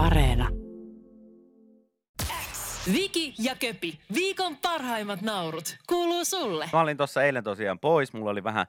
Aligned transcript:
Areena. 0.00 0.48
Viki 2.92 3.34
ja 3.38 3.54
Köpi, 3.60 3.98
viikon 4.14 4.56
parhaimmat 4.56 5.22
naurut, 5.22 5.76
kuuluu 5.86 6.24
sulle. 6.24 6.70
Mä 6.72 6.80
olin 6.80 6.96
tuossa 6.96 7.22
eilen 7.22 7.44
tosiaan 7.44 7.78
pois. 7.78 8.12
Mulla 8.12 8.30
oli 8.30 8.44
vähän, 8.44 8.66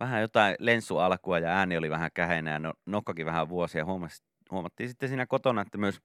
vähän 0.00 0.20
jotain 0.20 0.56
lensualkua 0.58 1.38
ja 1.38 1.48
ääni 1.48 1.76
oli 1.76 1.90
vähän 1.90 2.10
käheinä 2.14 2.50
ja 2.52 2.58
no, 2.58 2.72
nokkakin 2.86 3.26
vähän 3.26 3.48
vuosia. 3.48 3.84
Huomas, 3.84 4.22
huomattiin 4.50 4.88
sitten 4.88 5.08
siinä 5.08 5.26
kotona, 5.26 5.60
että 5.62 5.78
myös, 5.78 6.00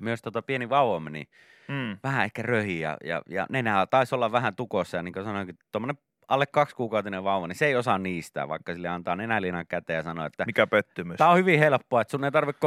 myös 0.00 0.22
tota 0.22 0.42
pieni 0.42 0.68
vauvamme 0.68 1.10
niin 1.10 1.26
Mm. 1.68 1.96
vähän 2.02 2.24
ehkä 2.24 2.42
röhi 2.42 2.80
ja, 2.80 2.96
ja, 3.04 3.22
ja 3.28 3.46
nenä 3.50 3.86
taisi 3.86 4.14
olla 4.14 4.32
vähän 4.32 4.56
tukossa. 4.56 4.96
Ja 4.96 5.02
niin 5.02 5.12
kuin 5.12 5.24
sanoin, 5.24 5.58
tuommoinen 5.72 5.98
alle 6.28 6.46
kaksi 6.46 6.76
kuukautinen 6.76 7.24
vauva, 7.24 7.46
niin 7.46 7.56
se 7.56 7.66
ei 7.66 7.76
osaa 7.76 7.98
niistä, 7.98 8.48
vaikka 8.48 8.74
sille 8.74 8.88
antaa 8.88 9.16
nenäliinan 9.16 9.66
käteen 9.66 9.96
ja 9.96 10.02
sanoo, 10.02 10.26
että 10.26 10.44
Mikä 10.46 10.66
pettymys. 10.66 11.16
tämä 11.18 11.30
on 11.30 11.36
hyvin 11.38 11.58
helppoa, 11.58 12.00
että 12.00 12.10
sun 12.10 12.24
ei 12.24 12.30
tarvitse 12.30 12.60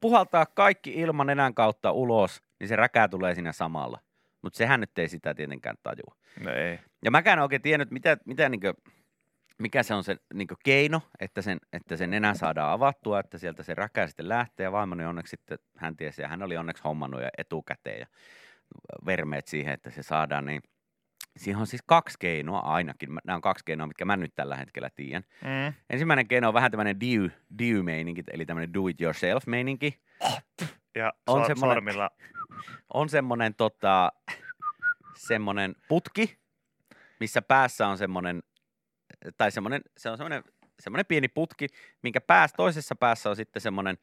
puhaltaa 0.00 0.46
kaikki 0.46 0.92
ilman 0.92 1.26
nenän 1.26 1.54
kautta 1.54 1.92
ulos, 1.92 2.42
niin 2.60 2.68
se 2.68 2.76
räkää 2.76 3.08
tulee 3.08 3.34
siinä 3.34 3.52
samalla. 3.52 4.00
Mutta 4.42 4.56
sehän 4.56 4.80
nyt 4.80 4.98
ei 4.98 5.08
sitä 5.08 5.34
tietenkään 5.34 5.76
tajua. 5.82 6.16
No 6.40 6.50
ei. 6.50 6.78
Ja 7.04 7.10
mäkään 7.10 7.38
en 7.38 7.42
oikein 7.42 7.62
tiennyt, 7.62 7.90
mitä, 7.90 8.16
mitä 8.24 8.48
niinkö, 8.48 8.74
mikä 9.58 9.82
se 9.82 9.94
on 9.94 10.04
se 10.04 10.16
niinkö 10.34 10.54
keino, 10.64 11.00
että 11.20 11.42
sen, 11.42 11.58
että 11.72 11.96
sen 11.96 12.10
nenä 12.10 12.34
saadaan 12.34 12.72
avattua, 12.72 13.20
että 13.20 13.38
sieltä 13.38 13.62
se 13.62 13.74
räkää 13.74 14.06
sitten 14.06 14.28
lähtee. 14.28 14.64
Ja 14.64 14.72
vaimoni 14.72 15.04
onneksi 15.04 15.30
sitten, 15.30 15.58
hän 15.76 15.96
tiesi, 15.96 16.22
ja 16.22 16.28
hän 16.28 16.42
oli 16.42 16.56
onneksi 16.56 16.82
hommannut 16.84 17.22
jo 17.22 17.28
etukäteen 17.38 18.00
ja 18.00 18.06
vermeet 19.06 19.46
siihen, 19.46 19.74
että 19.74 19.90
se 19.90 20.02
saadaan. 20.02 20.46
Niin 20.46 20.62
siihen 21.36 21.60
on 21.60 21.66
siis 21.66 21.82
kaksi 21.86 22.16
keinoa 22.20 22.58
ainakin. 22.60 23.12
Mä- 23.12 23.20
Nämä 23.24 23.36
on 23.36 23.42
kaksi 23.42 23.64
keinoa, 23.64 23.86
mitkä 23.86 24.04
mä 24.04 24.16
nyt 24.16 24.34
tällä 24.34 24.56
hetkellä 24.56 24.90
tiedän. 24.90 25.24
Mm. 25.44 25.74
Ensimmäinen 25.90 26.28
keino 26.28 26.48
on 26.48 26.54
vähän 26.54 26.70
tämmöinen 26.70 27.00
diu, 27.00 27.28
diu-meininki, 27.58 28.22
eli 28.32 28.46
tämmöinen 28.46 28.74
do 28.74 28.88
it 28.88 29.00
yourself-meininki. 29.00 30.00
Ja 30.94 31.12
On 31.26 31.40
on 31.40 31.46
semmonen- 31.46 31.74
sormilla. 31.76 32.10
on 32.94 33.08
semmoinen 33.08 33.54
tota, 33.54 34.12
semmonen 35.16 35.74
putki, 35.88 36.38
missä 37.20 37.42
päässä 37.42 37.88
on 37.88 37.98
semmoinen, 37.98 38.42
tai 39.36 39.50
semmoinen, 39.52 39.80
se 39.96 40.10
on 40.10 40.16
semmoinen, 40.16 40.44
semmoinen 40.80 41.06
pieni 41.06 41.28
putki, 41.28 41.66
minkä 42.02 42.20
päässä, 42.20 42.56
toisessa 42.56 42.96
päässä 42.96 43.30
on 43.30 43.36
sitten 43.36 43.62
semmoinen, 43.62 43.98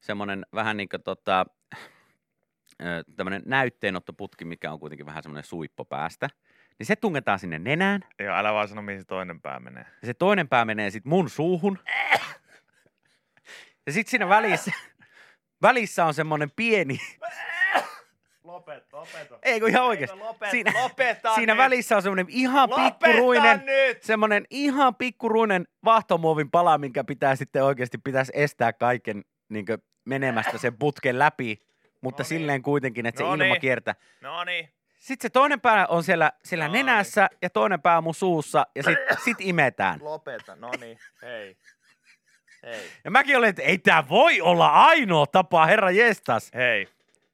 semmoinen 0.00 0.46
vähän 0.54 0.76
niin 0.76 0.88
kuin 0.88 1.02
tota, 1.02 1.46
tämmöinen 3.16 3.42
näytteenottoputki, 3.46 4.44
mikä 4.44 4.72
on 4.72 4.80
kuitenkin 4.80 5.06
vähän 5.06 5.22
semmoinen 5.22 5.44
suippo 5.44 5.84
päästä. 5.84 6.28
Niin 6.80 6.86
se 6.86 6.96
tungetaan 6.96 7.38
sinne 7.38 7.58
nenään, 7.58 8.00
Joo, 8.18 8.34
älä 8.36 8.52
vaan 8.52 8.68
sano, 8.68 8.82
mihin 8.82 9.00
se 9.00 9.06
toinen 9.06 9.40
pää 9.40 9.60
menee. 9.60 9.84
ja 10.02 10.06
se 10.06 10.14
toinen 10.14 10.48
pää 10.48 10.64
menee 10.64 10.90
sitten 10.90 11.10
mun 11.10 11.30
suuhun. 11.30 11.78
Ja 13.86 13.92
sitten 13.92 14.10
siinä 14.10 14.28
välissä, 14.28 14.72
välissä 15.62 16.04
on 16.04 16.14
semmoinen 16.14 16.50
pieni, 16.56 16.98
Lopeta, 18.44 18.96
lopeta. 18.96 19.38
ei 19.42 19.60
kun 19.60 19.68
ihan 19.68 19.84
oikeasti. 19.84 20.18
Lopeta, 20.18 20.50
Siinä, 20.50 20.72
lopeta 20.82 21.34
siinä 21.34 21.52
nyt. 21.54 21.58
välissä 21.58 21.96
on 21.96 22.02
semmoinen 22.02 22.26
ihan 22.28 22.70
Lopeta 22.70 22.90
pikkuruinen, 22.90 23.62
nyt! 23.66 24.02
semmoinen 24.02 24.44
ihan 24.50 24.94
pikkuruinen 24.94 25.64
vahtomuovin 25.84 26.50
pala, 26.50 26.78
minkä 26.78 27.04
pitää 27.04 27.36
sitten 27.36 27.64
oikeasti 27.64 27.98
pitäisi 27.98 28.32
estää 28.34 28.72
kaiken 28.72 29.24
niin 29.48 29.66
menemästä 30.04 30.58
sen 30.58 30.76
putken 30.78 31.18
läpi, 31.18 31.58
mutta 32.00 32.22
No 32.22 32.24
niin. 32.24 32.28
silleen 32.28 32.62
kuitenkin, 32.62 33.06
että 33.06 33.18
se 33.18 33.24
No 33.24 33.32
ilma 33.34 33.44
niin. 33.44 33.60
kiertää. 33.60 33.94
No 34.20 34.44
niin. 34.44 34.68
Sitten 35.00 35.28
se 35.28 35.30
toinen 35.32 35.60
pää 35.60 35.86
on 35.86 36.04
siellä, 36.04 36.32
siellä 36.44 36.66
No 36.66 36.72
nenässä 36.72 37.28
ja 37.42 37.50
toinen 37.50 37.82
pää 37.82 37.96
on 37.96 38.04
mun 38.04 38.14
suussa 38.14 38.66
ja 38.76 38.82
sit, 38.82 38.98
sit 39.24 39.36
imetään. 39.40 39.98
Lopeta, 40.02 40.56
no 40.56 40.70
niin. 40.80 40.98
Hei. 41.22 41.56
Hei. 42.62 42.90
Ja 43.04 43.10
mäkin 43.10 43.36
olin, 43.36 43.48
että 43.48 43.62
ei 43.62 43.78
tää 43.78 44.08
voi 44.08 44.40
olla 44.40 44.68
ainoa 44.68 45.26
tapa, 45.26 45.66
herra 45.66 45.90
jestas. 45.90 46.50
Hei. 46.54 46.88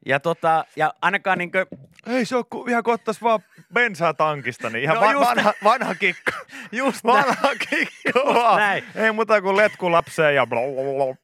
Ja, 0.07 0.21
tota, 0.21 0.65
ja 0.77 0.95
ainakaan 1.03 1.39
niinkö, 1.39 1.67
Ei 2.07 2.25
se 2.25 2.37
on 2.37 2.45
ku, 2.51 2.65
ihan 2.69 2.83
kun 2.83 2.95
ottais 2.95 3.23
vaan 3.23 3.41
bensaa 3.75 4.15
tankista, 4.15 4.71
niin 4.71 4.83
ihan 4.83 4.97
No 4.97 5.11
just 5.11 5.27
vanha, 5.31 5.53
vanha 5.65 5.95
kikka. 5.95 6.33
just 6.73 7.05
näin, 7.05 7.27
Vanha 7.27 7.55
kikka 7.71 8.21
vaan. 8.35 8.61
näin. 8.61 8.85
Ei 8.95 9.13
muuta 9.13 9.43
kuin 9.43 9.57
letku 9.57 9.93
lapseen 9.93 10.35
ja 10.35 10.47
blablabla. 10.47 11.17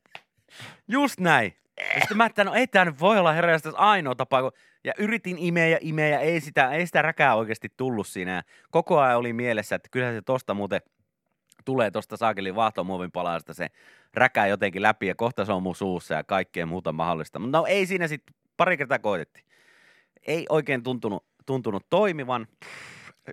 Just 0.88 1.20
näin. 1.20 1.56
Ja 1.94 2.00
sitten 2.00 2.16
mä 2.16 2.26
että 2.26 2.44
no 2.44 2.54
ei 2.54 2.66
tämä 2.66 2.84
nyt 2.84 3.00
voi 3.00 3.18
olla 3.18 3.32
herra 3.32 3.52
ainoa 3.74 4.14
tapa. 4.14 4.42
Kun... 4.42 4.52
Ja 4.84 4.92
yritin 4.98 5.38
imeä 5.38 5.66
ja 5.68 5.78
imeä 5.80 6.08
ja 6.08 6.20
ei 6.20 6.40
sitä, 6.40 6.70
ei 6.70 6.86
sitä 6.86 7.02
räkää 7.02 7.34
oikeasti 7.34 7.68
tullut 7.76 8.06
siinä. 8.06 8.42
Koko 8.70 8.98
ajan 9.00 9.18
oli 9.18 9.32
mielessä, 9.32 9.76
että 9.76 9.88
kyllähän 9.92 10.14
se 10.14 10.22
tosta 10.22 10.54
muuten 10.54 10.80
tulee 11.64 11.90
tosta 11.90 12.16
saakelin 12.16 12.54
vaahtomuovin 12.54 13.12
palasta 13.12 13.54
se 13.54 13.68
räkää 14.14 14.46
jotenkin 14.46 14.82
läpi 14.82 15.06
ja 15.06 15.14
kohta 15.14 15.44
se 15.44 15.52
on 15.52 15.62
mun 15.62 15.74
suussa 15.76 16.14
ja 16.14 16.24
kaikkea 16.24 16.66
muuta 16.66 16.92
mahdollista. 16.92 17.38
Mutta 17.38 17.58
no 17.58 17.66
ei 17.66 17.86
siinä 17.86 18.08
sitten 18.08 18.34
pari 18.56 18.76
kertaa 18.76 18.98
koitettiin. 18.98 19.46
Ei 20.26 20.46
oikein 20.48 20.82
tuntunut, 20.82 21.24
tuntunut 21.46 21.86
toimivan. 21.90 22.46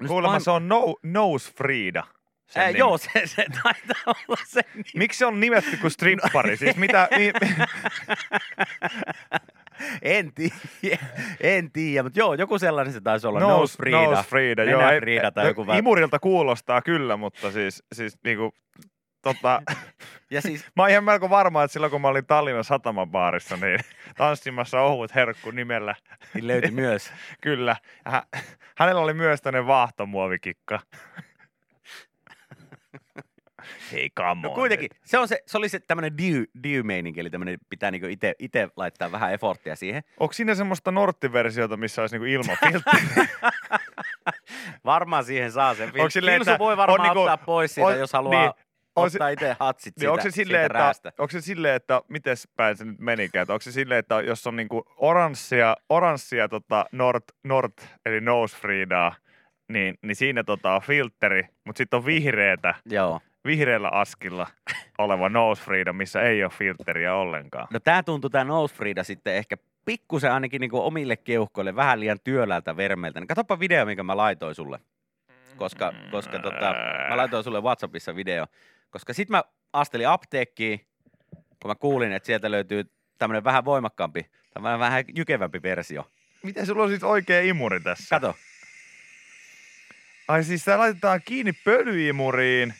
Kuulemma 0.07 0.31
vain- 0.31 0.41
se 0.43 0.51
on 0.51 0.67
no, 0.67 0.95
Nose 1.03 1.51
Frida. 1.51 2.03
sen 2.47 2.61
Ää, 2.61 2.67
nimi. 2.67 2.79
joo, 2.79 2.97
se, 2.97 3.09
se 3.25 3.45
taitaa 3.63 4.03
olla 4.27 4.41
se 4.47 4.61
nimi. 4.73 4.83
Miksi 4.95 5.17
se 5.19 5.25
on 5.25 5.39
nimetty 5.39 5.77
kuin 5.77 5.91
strippari? 5.91 6.57
Siis 6.57 6.75
mitä, 6.75 7.07
mi, 7.17 7.31
En 10.01 10.31
tiedä, 10.34 11.06
en 11.41 11.72
tiedä, 11.72 12.03
mutta 12.03 12.19
joo, 12.19 12.34
joku 12.34 12.59
sellainen 12.59 12.94
se 12.94 13.01
taisi 13.01 13.28
olla. 13.28 13.40
Nose, 13.40 13.53
Nose 13.59 13.78
Frida. 13.78 13.97
Nose 13.97 14.29
Frida, 14.29 14.63
joo. 14.63 14.79
Nenä 14.81 14.91
ei- 14.91 15.00
Frida 15.00 15.31
tai 15.31 15.47
joku. 15.47 15.66
Imurilta 15.78 16.19
kuulostaa 16.19 16.81
kyllä, 16.81 17.17
mutta 17.17 17.51
siis, 17.51 17.84
siis 17.94 18.18
niinku, 18.23 18.53
tota, 19.22 19.62
Ja 20.31 20.41
siis, 20.41 20.66
mä 20.75 20.84
oon 20.84 20.89
ihan 20.89 21.03
melko 21.03 21.29
varma, 21.29 21.63
että 21.63 21.73
silloin 21.73 21.91
kun 21.91 22.01
mä 22.01 22.07
olin 22.07 22.25
Tallinnan 22.25 22.63
satamabaarissa, 22.63 23.57
niin 23.57 23.79
tanssimassa 24.18 24.81
ohut 24.81 25.16
herkku 25.16 25.51
nimellä, 25.51 25.95
niin 26.34 26.47
löytyi 26.47 26.72
myös. 26.72 27.12
kyllä. 27.41 27.75
Hä, 28.06 28.23
hänellä 28.78 29.01
oli 29.01 29.13
myös 29.13 29.41
tämmöinen 29.41 29.68
vaahtomuovikikka. 29.68 30.79
Hei, 33.91 34.09
come 34.18 34.41
No 34.41 34.50
on 34.50 34.56
kuitenkin, 34.56 34.90
nyt. 34.94 35.02
se, 35.06 35.18
on 35.18 35.28
se, 35.28 35.40
se 35.46 35.57
oli 35.57 35.69
se 35.69 35.80
tämmöinen 35.80 36.18
diu, 36.18 36.44
diu-meininki, 36.63 37.19
eli 37.19 37.30
tämmöinen 37.30 37.57
pitää 37.69 37.91
niinku 37.91 38.07
ite, 38.07 38.34
ite 38.40 38.69
laittaa 38.75 39.12
vähän 39.12 39.34
efforttia 39.34 39.75
siihen. 39.75 40.03
Onko 40.19 40.34
siinä 40.34 40.56
semmoista 40.56 40.91
Nortti-versiota, 40.91 41.78
missä 41.78 42.02
olisi 42.02 42.16
niinku 42.18 42.25
ilmafiltteri? 42.25 43.28
Varmaan 44.85 45.24
siihen 45.25 45.52
saa 45.52 45.74
sen. 45.74 45.88
Onko 45.88 46.09
silleen, 46.09 46.38
Filsu 46.38 46.52
että 46.52 46.59
voi 46.59 46.72
on 46.74 46.78
varmaan 46.78 47.02
niinku- 47.02 47.19
ottaa 47.22 47.38
pois 47.38 47.75
siitä, 47.75 47.88
on- 47.88 48.00
jos 48.00 48.13
haluaa 48.13 48.41
niin, 48.41 48.52
on 48.96 49.12
se- 49.12 49.18
ottaa 49.18 49.30
itse 49.30 49.56
hatsit 49.59 49.96
Niin 49.96 50.00
siitä, 50.00 50.12
onko 50.12 50.22
se 50.24 50.31
silleen, 50.31 50.62
siitä 50.62 50.66
että, 50.66 50.78
räästä. 50.80 51.12
onko 51.19 51.31
se 51.31 51.41
silleen, 51.41 51.75
että 51.75 52.01
miten 52.07 52.36
päin 52.56 52.78
se 52.78 52.86
nyt 52.86 53.00
menikään? 53.00 53.41
Että 53.44 53.53
onko 53.53 53.62
se 53.62 53.72
silleen, 53.72 54.00
että 54.00 54.22
jos 54.22 54.47
on 54.47 54.56
niinku 54.56 54.84
oranssia, 54.97 55.75
oranssia 55.90 56.50
tota 56.50 56.86
Nord, 56.91 57.24
Nord, 57.44 57.74
eli 58.06 58.22
Nose 58.22 58.57
Fridaa, 58.57 59.16
niin, 59.72 59.96
niin 60.01 60.16
siinä 60.16 60.44
tota 60.44 60.75
on 60.75 60.81
filtteri, 60.81 61.44
mutta 61.66 61.78
sitten 61.78 61.97
on 61.97 62.06
vihreätä, 62.06 62.75
Joo. 62.86 63.19
Vihreällä 63.45 63.89
askilla 63.89 64.47
oleva 64.97 65.29
Nose 65.29 65.63
Frida, 65.63 65.94
missä 65.94 66.22
ei 66.22 66.44
ole 66.44 66.51
filtteriä 66.51 67.16
ollenkaan. 67.16 67.67
No 67.73 67.79
tää 67.79 68.03
tuntui 68.03 68.29
tää 68.29 68.44
Nose 68.44 68.75
Frida 68.75 69.03
sitten 69.03 69.35
ehkä 69.35 69.57
pikkusen 69.85 70.31
ainakin 70.31 70.61
niinku 70.61 70.81
omille 70.81 71.17
keuhkoille 71.17 71.75
vähän 71.75 72.00
liian 72.00 72.19
työläältä 72.23 72.77
vermeiltä. 72.77 73.19
Niin 73.19 73.27
katsopa 73.27 73.59
video, 73.59 73.85
minkä 73.85 74.03
mä 74.03 74.17
laitoin 74.17 74.55
sulle. 74.55 74.79
Koska, 75.57 75.94
koska 76.11 76.39
tota, 76.39 76.75
mä 77.09 77.17
laitoin 77.17 77.44
sulle 77.44 77.61
Whatsappissa 77.61 78.16
video. 78.16 78.45
Koska 78.89 79.13
sit 79.13 79.29
mä 79.29 79.44
astelin 79.73 80.07
apteekkiin, 80.07 80.88
kun 81.31 81.71
mä 81.71 81.75
kuulin, 81.75 82.11
että 82.11 82.27
sieltä 82.27 82.51
löytyy 82.51 82.91
tämmönen 83.17 83.44
vähän 83.44 83.66
voimakkaampi, 83.66 84.25
tämmönen 84.53 84.79
vähän 84.79 85.03
jykevämpi 85.16 85.61
versio. 85.63 86.11
Miten 86.44 86.66
sulla 86.66 86.83
on 86.83 86.89
siis 86.89 87.03
oikea 87.03 87.41
imuri 87.41 87.79
tässä? 87.79 88.16
Kato. 88.16 88.35
Ai 90.27 90.44
siis 90.44 90.63
tää 90.63 90.77
laitetaan 90.77 91.21
kiinni 91.25 91.53
pölyimuriin. 91.53 92.73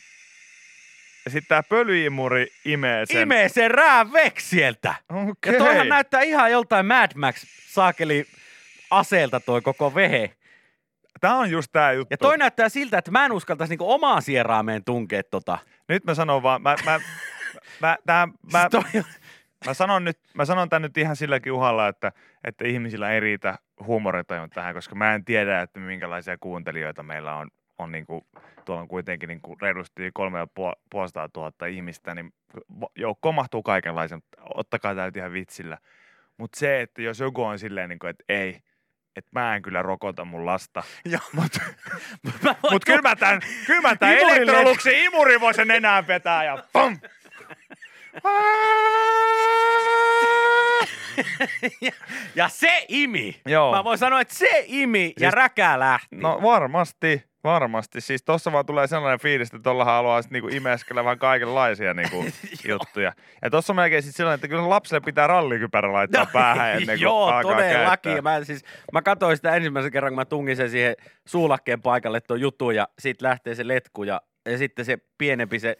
Ja 1.30 1.32
sitten 1.32 1.48
tää 1.48 1.62
pölyimuri 1.62 2.46
imee 2.64 3.06
sen. 3.06 3.22
Imee 3.22 3.48
sen 3.48 3.70
rään 3.70 4.10
sieltä. 4.38 4.94
Okei. 5.08 5.52
Ja 5.52 5.58
toihan 5.58 5.88
näyttää 5.88 6.20
ihan 6.20 6.50
joltain 6.50 6.86
Mad 6.86 7.10
Max 7.14 7.44
saakeli 7.68 8.26
aseelta 8.90 9.40
toi 9.40 9.60
koko 9.60 9.94
vehe. 9.94 10.34
Tää 11.20 11.34
on 11.34 11.50
just 11.50 11.72
tää 11.72 11.92
juttu. 11.92 12.12
Ja 12.12 12.18
toi 12.18 12.38
näyttää 12.38 12.68
siltä, 12.68 12.98
että 12.98 13.10
mä 13.10 13.24
en 13.24 13.32
uskaltaisi 13.32 13.72
niinku 13.72 13.92
omaa 13.92 14.20
sieraameen 14.20 14.84
tunkea 14.84 15.22
tota. 15.30 15.58
Nyt 15.88 16.04
mä 16.04 16.14
sanon 16.14 16.42
vaan, 16.42 16.62
mä, 16.62 16.76
mä, 16.84 17.00
mä, 17.80 17.96
tää, 18.06 18.28
mä, 18.52 18.68
Siis 18.90 19.06
mä, 19.66 19.74
sanon 19.74 20.04
nyt, 20.04 20.18
mä 20.34 20.44
sanon 20.44 20.68
tän 20.68 20.82
nyt 20.82 20.98
ihan 20.98 21.16
silläkin 21.16 21.52
uhalla, 21.52 21.88
että, 21.88 22.12
että 22.44 22.68
ihmisillä 22.68 23.10
ei 23.10 23.20
riitä 23.20 23.58
huumoritaju 23.86 24.48
tähän, 24.48 24.74
koska 24.74 24.94
mä 24.94 25.14
en 25.14 25.24
tiedä, 25.24 25.60
että 25.60 25.80
minkälaisia 25.80 26.38
kuuntelijoita 26.38 27.02
meillä 27.02 27.34
on, 27.34 27.50
on 27.80 27.92
niinku, 27.92 28.26
tuolla 28.64 28.82
on 28.82 28.88
kuitenkin 28.88 29.28
niinku 29.28 29.56
reilusti 29.62 30.10
3500 30.14 31.28
000 31.36 31.66
ihmistä, 31.66 32.14
niin 32.14 32.32
joukko 32.96 33.32
mahtuu 33.32 33.62
kaikenlaisen, 33.62 34.22
ottakaa 34.54 34.94
nyt 34.94 35.16
ihan 35.16 35.32
vitsillä. 35.32 35.78
Mutta 36.36 36.58
se, 36.58 36.80
että 36.80 37.02
jos 37.02 37.20
joku 37.20 37.42
on 37.44 37.58
silleen, 37.58 37.88
niinku, 37.88 38.06
että 38.06 38.24
ei, 38.28 38.60
että 39.16 39.30
mä 39.32 39.56
en 39.56 39.62
kyllä 39.62 39.82
rokota 39.82 40.24
mun 40.24 40.46
lasta, 40.46 40.82
mutta 41.32 41.60
mut 42.70 42.84
kyllä 42.84 43.02
mä 43.02 43.16
tän, 43.16 43.40
kyllä 43.66 43.80
mä 43.80 43.92
Imurille- 43.94 44.32
elektroluksi 44.32 45.04
imuri 45.04 45.40
voi 45.40 45.54
sen 45.54 45.70
enää 45.70 46.06
vetää 46.06 46.44
ja 46.44 46.64
pum! 46.72 46.98
ja, 51.80 51.92
ja 52.34 52.48
se 52.48 52.84
imi. 52.88 53.40
Joo. 53.46 53.72
Mä 53.76 53.84
voin 53.84 53.98
sanoa, 53.98 54.20
että 54.20 54.34
se 54.34 54.64
imi 54.66 55.12
ja 55.20 55.30
Siis- 55.30 55.34
räkää 55.34 55.78
lähti. 55.78 56.16
No 56.16 56.42
varmasti, 56.42 57.24
varmasti. 57.44 58.00
Siis 58.00 58.22
tossa 58.22 58.52
vaan 58.52 58.66
tulee 58.66 58.86
sellainen 58.86 59.20
fiilis, 59.20 59.48
että 59.48 59.62
tuolla 59.62 59.84
haluaa 59.84 60.20
niinku 60.30 60.48
imeskellä 60.48 61.04
vähän 61.04 61.18
kaikenlaisia 61.18 61.94
niinku 61.94 62.24
juttuja. 62.68 63.12
Ja 63.42 63.50
tossa 63.50 63.72
on 63.72 63.76
melkein 63.76 64.02
sit 64.02 64.16
sellainen, 64.16 64.34
että 64.34 64.48
kyllä 64.48 64.68
lapselle 64.68 65.00
pitää 65.00 65.26
rallikypärä 65.26 65.92
laittaa 65.92 66.26
päähän 66.32 66.70
ennen 66.70 66.86
kuin 66.86 67.00
Joo, 67.00 67.26
alkaa 67.26 67.52
todellakin. 67.54 68.22
Mä, 68.22 68.44
siis, 68.44 68.64
mä 68.92 69.02
katsoin 69.02 69.36
sitä 69.36 69.56
ensimmäisen 69.56 69.92
kerran, 69.92 70.12
kun 70.12 70.16
mä 70.16 70.24
tungin 70.24 70.56
sen 70.56 70.70
siihen 70.70 70.96
suulakkeen 71.26 71.82
paikalle 71.82 72.20
tuon 72.20 72.40
jutun 72.40 72.74
ja 72.74 72.88
sit 72.98 73.22
lähtee 73.22 73.54
se 73.54 73.68
letku 73.68 74.04
ja, 74.04 74.20
ja 74.46 74.58
sitten 74.58 74.84
se 74.84 74.98
pienempi 75.18 75.58
se 75.58 75.76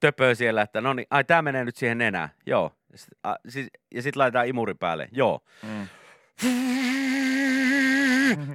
töpö 0.00 0.34
siellä, 0.34 0.62
että 0.62 0.80
no 0.80 0.92
niin, 0.92 1.06
ai 1.10 1.24
tää 1.24 1.42
menee 1.42 1.64
nyt 1.64 1.76
siihen 1.76 1.98
nenään. 1.98 2.28
Joo. 2.46 2.72
Ja 2.92 2.98
sit, 2.98 3.08
a, 3.22 3.34
siis, 3.48 3.68
sit 4.00 4.16
laitetaan 4.16 4.48
imuri 4.48 4.74
päälle. 4.74 5.08
Joo. 5.12 5.40
Mm. 5.62 5.88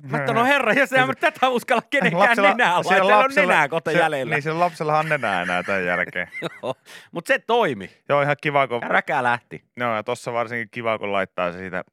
Mä 0.04 0.18
että 0.18 0.34
no 0.34 0.46
herra, 0.46 0.74
jos 0.74 0.94
ei 0.94 1.04
tätä 1.20 1.50
uskalla 1.50 1.82
kenenkään 1.90 2.30
Lapsella- 2.30 2.42
nenää 2.58 2.84
siellä 2.84 3.18
laittaa. 3.18 3.42
on 3.44 3.48
nenää 3.48 3.68
kohta 3.70 3.92
se- 3.92 3.98
jäljellä. 3.98 4.36
Niin, 4.36 4.44
sillä 4.44 4.60
lapsellahan 4.60 5.06
on 5.06 5.10
nenää 5.10 5.42
enää 5.42 5.64
tämän 5.64 5.86
jälkeen. 5.86 6.28
Joo. 6.64 6.76
Mut 7.12 7.28
se 7.28 7.40
toimi. 7.40 7.90
Joo, 8.10 8.22
ihan 8.22 8.36
kiva, 8.42 8.68
kun... 8.68 8.84
Räkää 8.84 9.24
lähti. 9.24 9.64
Joo, 9.78 9.96
ja 9.96 10.04
tossa 10.04 10.34
varsinkin 10.34 10.70
kiva, 10.72 10.98
kun 10.98 11.12
laittaa 11.12 11.52
se 11.52 11.58
siitä... 11.58 11.84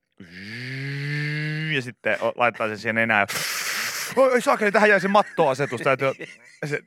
Ja 1.74 1.82
sitten 1.82 2.18
laittaa 2.36 2.68
se 2.68 2.76
siihen 2.76 2.94
nenään. 2.94 3.26
Oi, 4.16 4.32
oi 4.32 4.40
saakeli, 4.42 4.72
tähän 4.72 4.90
jäi 4.90 5.00
se 5.00 5.08
mattoasetus. 5.08 5.80
Täytyy... 5.80 6.12
Se... 6.66 6.80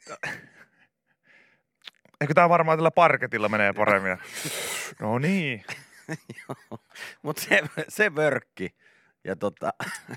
Eikö 2.21 2.33
tää 2.33 2.49
varmaan 2.49 2.77
tällä 2.77 2.91
parketilla 2.91 3.49
menee 3.49 3.73
paremmin? 3.73 4.17
No 4.99 5.19
niin. 5.19 5.65
Mutta 7.21 7.41
se, 7.41 7.61
se 7.87 8.15
vörkki. 8.15 8.75
Ja 9.29 9.35
tota, 9.35 9.73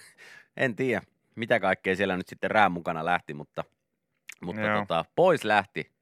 en 0.56 0.76
tiedä, 0.76 1.02
mitä 1.34 1.60
kaikkea 1.60 1.96
siellä 1.96 2.16
nyt 2.16 2.28
sitten 2.28 2.50
rään 2.50 2.72
mukana 2.72 3.04
lähti, 3.04 3.34
mutta, 3.34 3.64
mutta 4.40 4.62
Joo. 4.62 4.80
tota, 4.80 5.04
pois 5.16 5.44
lähti. 5.44 5.92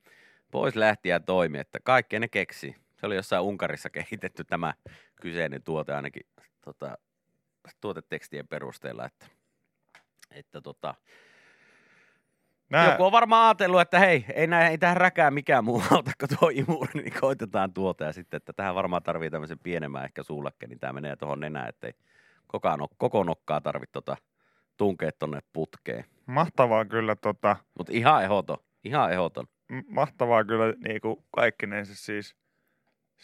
Pois 0.51 0.77
lähti 0.77 1.09
ja 1.09 1.21
toimi, 1.21 1.59
että 1.59 1.79
kaikkea 1.85 2.21
ne 2.21 2.29
keksi. 2.29 2.77
Se 2.97 3.07
oli 3.07 3.17
jossain 3.17 3.43
Unkarissa 3.43 3.91
kehitetty 3.91 4.45
tämä 4.45 4.75
kyseinen 5.21 5.63
tuote 5.63 5.95
ainakin 5.95 6.27
tota, 6.65 6.99
tuotetekstien 7.81 8.49
perusteella, 8.49 9.07
että, 9.07 9.27
että 10.31 10.61
tota, 10.61 10.95
Nää... 12.71 12.91
joku 12.91 13.05
on 13.05 13.13
varmaan 13.13 13.47
ajatellut, 13.47 13.81
että 13.81 13.99
hei, 13.99 14.25
ei, 14.35 14.47
nää, 14.47 14.69
ei 14.69 14.79
tähän 14.79 14.97
räkää 14.97 15.31
mikään 15.31 15.65
muu 15.65 15.83
auta 15.91 16.11
kuin 16.21 16.39
tuo 16.39 16.51
imuri, 16.55 17.03
niin 17.03 17.21
koitetaan 17.21 17.73
tuota. 17.73 18.05
Ja 18.05 18.13
sitten, 18.13 18.37
että 18.37 18.53
tähän 18.53 18.75
varmaan 18.75 19.03
tarvii 19.03 19.31
tämmöisen 19.31 19.59
pienemmän 19.59 20.05
ehkä 20.05 20.23
suullakke, 20.23 20.67
niin 20.67 20.79
tämä 20.79 20.93
menee 20.93 21.17
tuohon 21.17 21.41
nenään, 21.41 21.69
ettei 21.69 21.93
koko, 22.53 22.69
nok- 22.77 22.95
koko 22.99 23.25
nokkaa 23.25 23.61
tarvitse 23.61 23.93
tota, 23.93 24.17
tunkea 24.77 25.11
tonne 25.19 25.41
putkeen. 25.53 26.05
Mahtavaa 26.27 26.85
kyllä 26.85 27.17
tota... 27.17 27.57
Mutta 27.79 27.93
ihan 27.93 28.25
ehoton, 28.25 28.57
ihan 28.85 29.13
ehoton. 29.13 29.47
mahtavaa 29.89 30.45
kyllä 30.45 30.75
niinku 30.89 31.25
kaikkinensa 31.35 31.95
siis, 31.95 32.37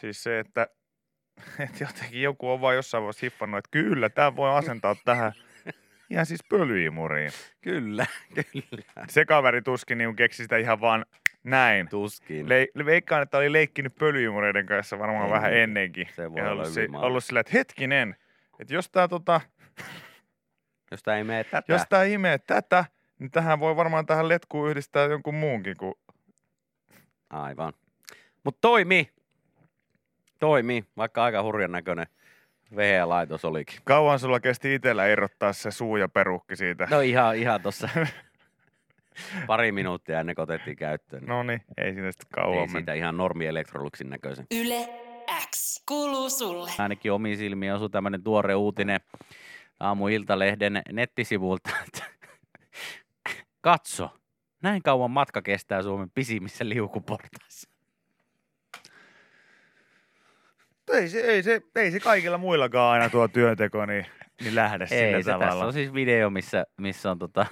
siis 0.01 0.23
se, 0.23 0.39
että, 0.39 0.67
että 1.65 1.85
jotenkin 1.85 2.23
joku 2.23 2.51
on 2.51 2.61
vaan 2.61 2.77
jossain 2.77 3.03
vaiheessa 3.03 3.27
hiffannut, 3.27 3.59
että 3.59 3.69
kyllä, 3.71 4.09
tämä 4.09 4.37
voi 4.37 4.57
asentaa 4.57 4.97
tähän 5.05 5.33
ihan 6.11 6.27
siis 6.27 6.45
pölyimuriin. 6.49 7.31
Kyllä, 7.61 8.07
kyllä. 8.53 9.07
Se 9.09 9.25
kaveri 9.25 9.63
tuskin 9.63 9.99
niin 9.99 10.17
keksi 10.17 10.43
sitä 10.43 10.57
ihan 10.57 10.81
vaan 10.81 11.07
näin. 11.45 11.89
Tuskin. 11.89 12.49
Le- 12.49 12.69
veikkaan, 12.85 13.23
että 13.23 13.39
oli 13.39 13.53
leikkinyt 13.53 13.95
pölyimureiden 13.99 14.67
kanssa 14.67 14.99
varmaan 14.99 15.27
Ei, 15.27 15.33
vähän 15.33 15.53
ennenkin. 15.55 16.09
se 16.17 16.31
voi 16.33 16.39
ja 16.41 16.45
olla 16.51 16.53
ollut, 16.63 16.75
si- 16.75 16.81
ylimaalla. 16.81 17.07
ollut 17.07 17.25
sillä, 17.25 17.41
että 17.41 17.53
hetkinen, 17.55 18.17
että 18.61 18.75
jos 18.75 18.91
tämä 18.91 19.09
tota, 19.09 19.41
Jos 20.91 21.03
tämä 21.03 21.17
ei 21.17 21.25
mene 21.25 21.45
tätä. 21.45 21.73
jos 21.73 21.83
tää 21.89 22.05
imee 22.05 22.39
tätä, 22.39 22.85
niin 23.19 23.31
tähän 23.31 23.61
voi 23.61 23.77
varmaan 23.77 24.07
tähän 24.07 24.29
letkuun 24.29 24.71
yhdistää 24.71 25.05
jonkun 25.05 25.35
muunkin 25.35 25.77
kuin 25.77 25.95
Aivan. 27.31 27.73
Mutta 28.45 28.59
toimi. 28.61 29.11
Toimi, 30.39 30.85
vaikka 30.97 31.25
aika 31.25 31.43
hurjan 31.43 31.73
näköinen 31.73 32.07
VH-laitos 32.77 33.45
olikin. 33.45 33.81
Kauan 33.85 34.19
sulla 34.19 34.41
kesti 34.41 34.75
itsellä 34.75 35.07
irrottaa 35.07 35.53
se 35.53 35.71
suu 35.71 35.97
ja 35.97 36.09
perukki 36.09 36.57
siitä? 36.57 36.89
No 36.91 37.01
ihan, 37.01 37.37
ihan 37.37 37.63
tuossa 37.63 37.89
pari 39.47 39.73
minuuttia 39.73 40.21
ennen 40.21 40.35
kuin 40.35 40.43
otettiin 40.43 40.77
käyttöön. 40.77 41.25
No, 41.25 41.37
No 41.37 41.43
niin, 41.43 41.63
ei 41.77 41.93
siinä 41.95 42.13
sitten 42.13 42.27
ei 42.31 42.45
kauan 42.45 42.69
siitä 42.69 42.93
ihan 42.93 43.17
normi 43.17 43.47
Electroluxin 43.47 44.11
näköisen. 44.11 44.47
Yle 44.51 44.89
kuuluu 45.89 46.31
sulle. 46.31 46.71
Ainakin 46.79 47.13
omiin 47.13 47.37
silmiin 47.39 47.75
osui 47.75 47.91
tämmöinen 47.91 48.23
tuore 48.23 48.55
uutinen 48.55 49.01
aamu-iltalehden 49.81 50.83
nettisivulta. 50.93 51.71
että 51.87 52.05
Katso, 53.61 54.11
näin 54.63 54.83
kauan 54.83 55.11
matka 55.11 55.43
kestää 55.43 55.83
Suomen 55.83 56.11
pisimmissä 56.11 56.69
liukuportaissa. 56.69 57.71
Ei 60.93 61.09
se, 61.09 61.21
ei, 61.21 61.43
se, 61.43 61.63
ei 61.77 61.91
se 61.91 62.01
kaikilla 62.01 62.39
muillakaan 62.39 62.93
aina 62.93 63.11
tuo 63.11 63.29
työnteko 63.29 63.87
niin, 63.87 64.07
niin 64.41 64.55
lähde 64.55 64.87
Ei, 64.91 65.07
sillä 65.07 65.23
se 65.23 65.31
tavalla. 65.31 65.51
tässä 65.51 65.67
on 65.67 65.73
siis 65.73 65.95
video, 65.95 66.31
missä, 66.31 66.65
missä 66.77 67.11
on 67.11 67.19
tota, 67.19 67.47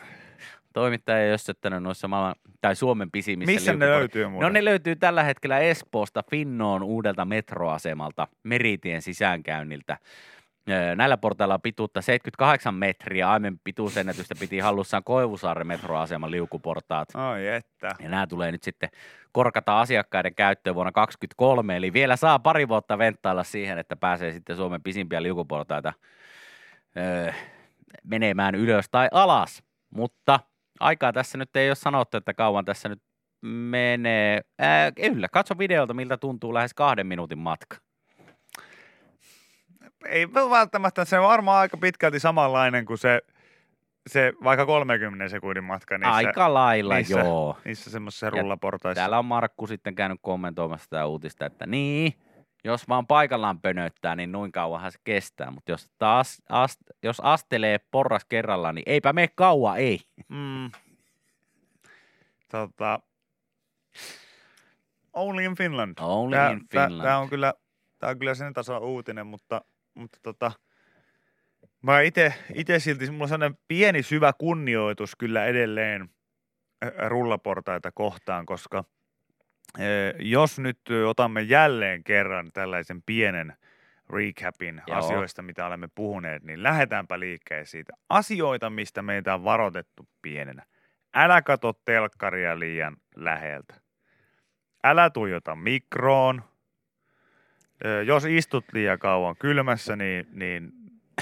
toimittaja 0.75 1.27
jöstöttänyt 1.27 1.83
noissa 1.83 2.09
maailman, 2.09 2.35
tai 2.61 2.77
Suomen 2.77 3.11
pisimmissä 3.11 3.53
Missä 3.53 3.73
ne 3.73 3.87
löytyy 3.87 4.29
muuten? 4.29 4.47
No 4.47 4.53
ne 4.53 4.65
löytyy 4.65 4.97
tällä 4.97 5.23
hetkellä 5.23 5.59
Espoosta 5.59 6.23
Finnoon 6.31 6.83
uudelta 6.83 7.25
metroasemalta 7.25 8.29
Meritien 8.43 9.03
sisäänkäynniltä. 9.03 9.99
Näillä 10.97 11.17
portailla 11.17 11.55
on 11.55 11.63
pituutta 11.63 12.03
78 12.03 12.75
metriä. 12.75 13.31
Aiemmin 13.31 13.61
pituusennätystä 13.65 14.35
piti 14.41 14.59
hallussaan 14.59 15.05
Koivusaaren 15.05 15.67
metroaseman 15.67 16.31
liukuportaat. 16.31 17.09
Ai 17.15 17.47
että. 17.47 17.95
Ja 18.03 18.09
nämä 18.09 18.27
tulee 18.27 18.53
nyt 18.53 18.63
sitten 18.63 18.89
korkata 19.33 19.81
asiakkaiden 19.81 20.35
käyttöön 20.35 20.75
vuonna 20.75 20.93
2023. 20.93 21.77
Eli 21.77 21.93
vielä 21.93 22.17
saa 22.17 22.39
pari 22.39 22.69
vuotta 22.69 22.99
venttailla 22.99 23.45
siihen, 23.45 23.79
että 23.79 23.97
pääsee 23.97 24.33
sitten 24.33 24.57
Suomen 24.57 24.83
pisimpiä 24.83 25.23
liukuportaita 25.23 25.93
öö, 26.97 27.33
menemään 28.05 28.55
ylös 28.55 28.87
tai 28.91 29.09
alas. 29.13 29.63
Mutta 29.91 30.41
aikaa 30.85 31.13
tässä 31.13 31.39
nyt 31.39 31.57
ei 31.57 31.69
ole 31.69 31.75
sanottu, 31.75 32.17
että 32.17 32.35
kauan 32.35 32.65
tässä 32.65 32.89
nyt 32.89 33.03
menee. 33.43 34.41
Ää, 34.59 34.93
kyllä, 34.93 35.29
katso 35.33 35.59
videolta, 35.59 35.95
miltä 35.95 36.17
tuntuu 36.17 36.55
lähes 36.55 36.75
kahden 36.75 37.07
minuutin 37.07 37.39
matka. 37.39 37.77
Ei 40.07 40.33
välttämättä, 40.35 41.05
se 41.05 41.19
on 41.19 41.29
varmaan 41.29 41.59
aika 41.61 41.77
pitkälti 41.77 42.21
samanlainen 42.21 42.85
kuin 42.87 42.99
se, 42.99 43.21
se 44.07 44.33
vaikka 44.45 44.67
30 44.67 45.29
sekunnin 45.29 45.65
matka 45.65 45.99
niissä, 45.99 46.13
Aika 46.15 46.55
lailla, 46.55 46.95
niissä- 46.95 47.21
joo. 47.21 47.59
niissä 47.65 47.91
semmoisissa 47.91 48.27
Ja 48.27 48.31
rullaportaissa. 48.31 49.01
Täällä 49.01 49.19
on 49.19 49.25
Markku 49.25 49.67
sitten 49.67 49.95
käynyt 49.95 50.19
kommentoimassa 50.23 50.91
tätä 50.91 51.07
uutista, 51.07 51.47
että 51.47 51.67
niin, 51.67 52.13
jos 52.65 52.89
vaan 52.89 53.07
paikallaan 53.07 53.61
pönöttää, 53.61 54.17
niin 54.17 54.33
noin 54.33 54.53
kauanhan 54.53 54.93
se 54.93 54.99
kestää. 55.05 55.51
Mutta 55.51 55.71
jos, 55.71 55.91
taas, 55.99 56.43
ast, 56.49 56.81
jos 57.03 57.21
astelee 57.21 57.79
porras 57.91 58.25
kerrallaan, 58.25 58.75
niin 58.75 58.83
eipä 58.87 59.13
mene 59.13 59.29
kauan, 59.35 59.79
ei. 59.79 60.01
Mm. 60.29 60.71
Tota, 62.51 63.01
only 65.13 65.45
in 65.45 65.55
Finland. 65.55 65.93
Only 66.01 66.37
Tää, 66.37 66.51
in 66.51 66.61
Finland. 66.71 67.03
tää 67.03 67.19
on 67.19 67.29
kyllä, 67.29 67.55
tää 67.99 68.11
on 68.11 68.19
kyllä 68.19 68.35
sen 68.35 68.53
tason 68.53 68.83
uutinen, 68.83 69.27
mutta, 69.27 69.65
mutta 69.95 70.19
tota, 70.23 70.53
mä 71.83 72.01
ite 72.01 72.79
silti, 72.79 73.11
mulla 73.11 73.25
on 73.25 73.29
sellainen 73.29 73.59
pieni 73.69 74.03
syvä 74.03 74.33
kunnioitus 74.33 75.17
kyllä 75.17 75.45
edelleen 75.45 76.09
rullaportaita 77.09 77.93
kohtaan, 77.93 78.47
koska 78.47 78.85
jos 80.19 80.59
nyt 80.59 80.79
otamme 81.07 81.43
jälleen 81.43 82.05
kerran 82.05 82.53
tällaisen 82.53 83.03
pienen 83.03 83.57
recapin 84.11 84.83
Joo. 84.87 84.99
asioista, 84.99 85.43
mitä 85.43 85.67
olemme 85.67 85.89
puhuneet, 85.95 86.43
niin 86.43 86.63
lähdetäänpä 86.63 87.21
liikkeelle 87.21 87.65
siitä. 87.65 87.93
Asioita, 88.09 88.71
mistä 88.71 89.03
meitä 89.03 89.35
on 89.35 89.45
varoitettu 89.45 90.09
pienenä. 90.23 90.63
Älä 91.15 91.43
kato 91.43 91.73
telkkaria 91.85 92.59
liian 92.59 92.97
läheltä. 93.17 93.75
Älä 94.85 95.11
tuijota 95.11 95.57
mikroon. 95.57 96.43
Jos 98.07 98.25
istut 98.25 98.65
liian 98.73 98.99
kauan 98.99 99.37
kylmässä, 99.39 99.97
niin, 99.97 100.27
niin 100.33 100.73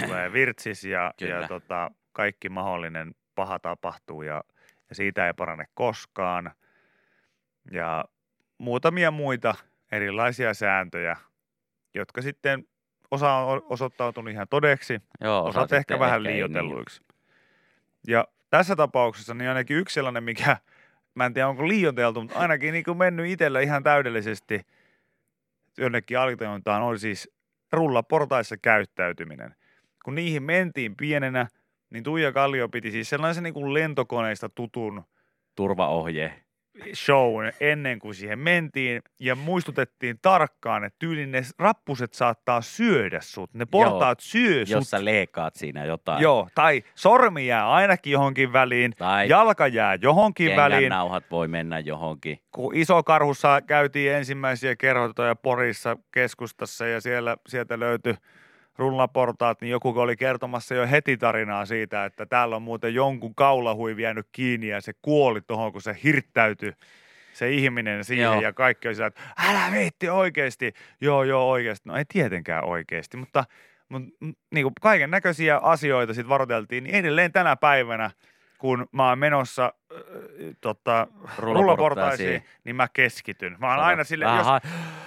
tulee 0.04 0.32
virtsis 0.32 0.84
ja, 0.84 1.14
Kyllä. 1.18 1.34
ja 1.34 1.48
tota, 1.48 1.90
kaikki 2.12 2.48
mahdollinen 2.48 3.14
paha 3.34 3.58
tapahtuu 3.58 4.22
ja, 4.22 4.44
ja 4.88 4.94
siitä 4.94 5.26
ei 5.26 5.32
parane 5.32 5.64
koskaan. 5.74 6.52
Ja 7.70 8.04
muutamia 8.62 9.10
muita 9.10 9.54
erilaisia 9.92 10.54
sääntöjä, 10.54 11.16
jotka 11.94 12.22
sitten 12.22 12.66
osa 13.10 13.32
on 13.32 13.66
osoittautunut 13.70 14.32
ihan 14.32 14.46
todeksi, 14.50 15.00
Joo, 15.20 15.44
osat 15.44 15.62
sitten 15.62 15.78
ehkä 15.78 15.98
vähän 15.98 16.22
niin. 16.22 16.34
liioitelluiksi. 16.34 17.02
Ja 18.06 18.28
tässä 18.50 18.76
tapauksessa 18.76 19.34
niin 19.34 19.48
ainakin 19.48 19.76
yksi 19.76 19.94
sellainen, 19.94 20.24
mikä, 20.24 20.56
mä 21.14 21.26
en 21.26 21.34
tiedä 21.34 21.48
onko 21.48 21.68
liioiteltu, 21.68 22.20
mutta 22.20 22.38
ainakin 22.38 22.72
niin 22.72 22.84
kuin 22.84 22.98
mennyt 22.98 23.26
itsellä 23.26 23.60
ihan 23.60 23.82
täydellisesti 23.82 24.60
jonnekin 25.78 26.18
alitajuntaan, 26.18 26.82
on 26.82 26.98
siis 26.98 27.30
rullaportaissa 27.72 28.56
käyttäytyminen. 28.56 29.54
Kun 30.04 30.14
niihin 30.14 30.42
mentiin 30.42 30.96
pienenä, 30.96 31.46
niin 31.90 32.04
Tuija 32.04 32.32
Kallio 32.32 32.68
piti 32.68 32.90
siis 32.90 33.10
sellaisen 33.10 33.42
niin 33.42 33.54
kuin 33.54 33.74
lentokoneista 33.74 34.48
tutun 34.48 35.04
Turvaohje. 35.54 36.42
Shown 36.94 37.52
ennen 37.60 37.98
kuin 37.98 38.14
siihen 38.14 38.38
mentiin 38.38 39.02
ja 39.18 39.34
muistutettiin 39.34 40.18
tarkkaan, 40.22 40.84
että 40.84 40.96
tyylin 40.98 41.32
ne 41.32 41.42
rappuset 41.58 42.14
saattaa 42.14 42.60
syödä 42.60 43.20
sut, 43.20 43.54
ne 43.54 43.66
portaat 43.66 44.20
syö 44.20 44.66
sut. 44.66 44.70
Jos 44.70 44.90
sä 44.90 45.04
leekaat 45.04 45.54
siinä 45.54 45.84
jotain. 45.84 46.22
Joo, 46.22 46.48
tai 46.54 46.82
sormi 46.94 47.46
jää 47.46 47.70
ainakin 47.70 48.12
johonkin 48.12 48.52
väliin, 48.52 48.92
Tai 48.98 49.28
jalka 49.28 49.66
jää 49.66 49.98
johonkin 50.02 50.56
väliin. 50.56 50.90
nauhat 50.90 51.24
voi 51.30 51.48
mennä 51.48 51.78
johonkin. 51.78 52.38
Kun 52.52 52.74
iso 52.76 53.02
karhussa 53.02 53.60
käytiin 53.60 54.12
ensimmäisiä 54.12 54.76
kerhotoja 54.76 55.36
Porissa 55.36 55.96
keskustassa 56.12 56.86
ja 56.86 57.00
siellä, 57.00 57.36
sieltä 57.48 57.80
löytyi 57.80 58.14
rullaportaat, 58.76 59.60
niin 59.60 59.70
joku 59.70 59.88
oli 59.96 60.16
kertomassa 60.16 60.74
jo 60.74 60.88
heti 60.90 61.16
tarinaa 61.16 61.66
siitä, 61.66 62.04
että 62.04 62.26
täällä 62.26 62.56
on 62.56 62.62
muuten 62.62 62.94
jonkun 62.94 63.34
kaulahuivi 63.34 64.02
jäänyt 64.02 64.26
kiinni 64.32 64.68
ja 64.68 64.80
se 64.80 64.92
kuoli 65.02 65.40
tuohon, 65.40 65.72
kun 65.72 65.82
se 65.82 65.96
hirttäytyi 66.04 66.72
se 67.32 67.50
ihminen 67.50 68.04
siihen 68.04 68.24
Joo. 68.24 68.40
ja 68.40 68.52
kaikki 68.52 68.88
oli 68.88 68.94
sillä, 68.94 69.06
että 69.06 69.20
älä 69.48 69.72
viitti 69.72 70.08
oikeasti. 70.08 70.72
Joo, 71.00 71.22
joo, 71.24 71.50
oikeasti. 71.50 71.88
No 71.88 71.96
ei 71.96 72.04
tietenkään 72.08 72.64
oikeasti, 72.64 73.16
mutta, 73.16 73.44
mutta 73.88 74.10
niin 74.50 74.72
kaiken 74.80 75.10
näköisiä 75.10 75.56
asioita 75.56 76.14
sitten 76.14 76.28
varoiteltiin, 76.28 76.84
niin 76.84 76.94
edelleen 76.94 77.32
tänä 77.32 77.56
päivänä, 77.56 78.10
kun 78.62 78.86
mä 78.92 79.08
oon 79.08 79.18
menossa 79.18 79.64
äh, 79.92 79.98
tota, 80.60 81.06
rullaportaisiin, 81.38 82.44
niin 82.64 82.76
mä 82.76 82.88
keskityn. 82.92 83.56
Mä 83.58 83.70
oon 83.70 83.84
aina 83.84 84.04
sille, 84.04 84.24
jos, 84.24 84.46
Aha, 84.46 84.60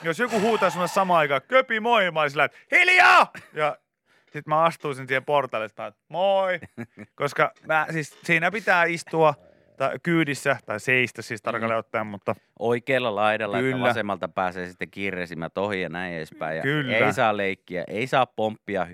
jos 0.04 0.20
joku 0.20 0.40
huutaa 0.40 0.70
sulle 0.70 0.88
samaan 0.88 1.20
aikaan, 1.20 1.42
köpi 1.48 1.80
moi, 1.80 2.12
mä 2.12 2.20
oon 2.20 2.30
sillä, 2.30 2.44
että 2.44 2.58
hiljaa! 2.72 3.32
Ja 3.54 3.78
sitten 4.24 4.44
mä 4.46 4.64
astuisin 4.64 5.08
siihen 5.08 5.26
portaille, 5.26 5.66
että 5.66 5.94
moi! 6.10 6.60
Koska 7.16 7.52
mä, 7.68 7.88
siis 7.92 8.20
siinä 8.24 8.52
pitää 8.52 8.84
istua 8.84 9.34
tai 9.78 10.00
kyydissä, 10.04 10.58
tai 10.66 10.80
seistä 10.80 11.22
siis 11.22 11.42
tarkalleen 11.42 11.80
ottaen, 11.80 12.08
mutta 12.08 12.36
oikealla 12.60 13.16
laidalla, 13.16 13.60
että 13.60 13.72
Kyllä. 13.72 13.88
vasemmalta 13.88 14.28
pääsee 14.28 14.68
sitten 14.68 14.92
kiireisimät 14.92 15.58
ohi 15.58 15.82
ja 15.82 15.90
näin 15.90 16.14
edespäin. 16.14 16.58
Ja 16.58 16.64
Kyllä. 16.64 16.98
Ei 16.98 17.14
saa 17.14 17.38
leikkiä, 17.38 17.84
ei 17.88 18.08
saa 18.08 18.26
pomppia 18.26 18.88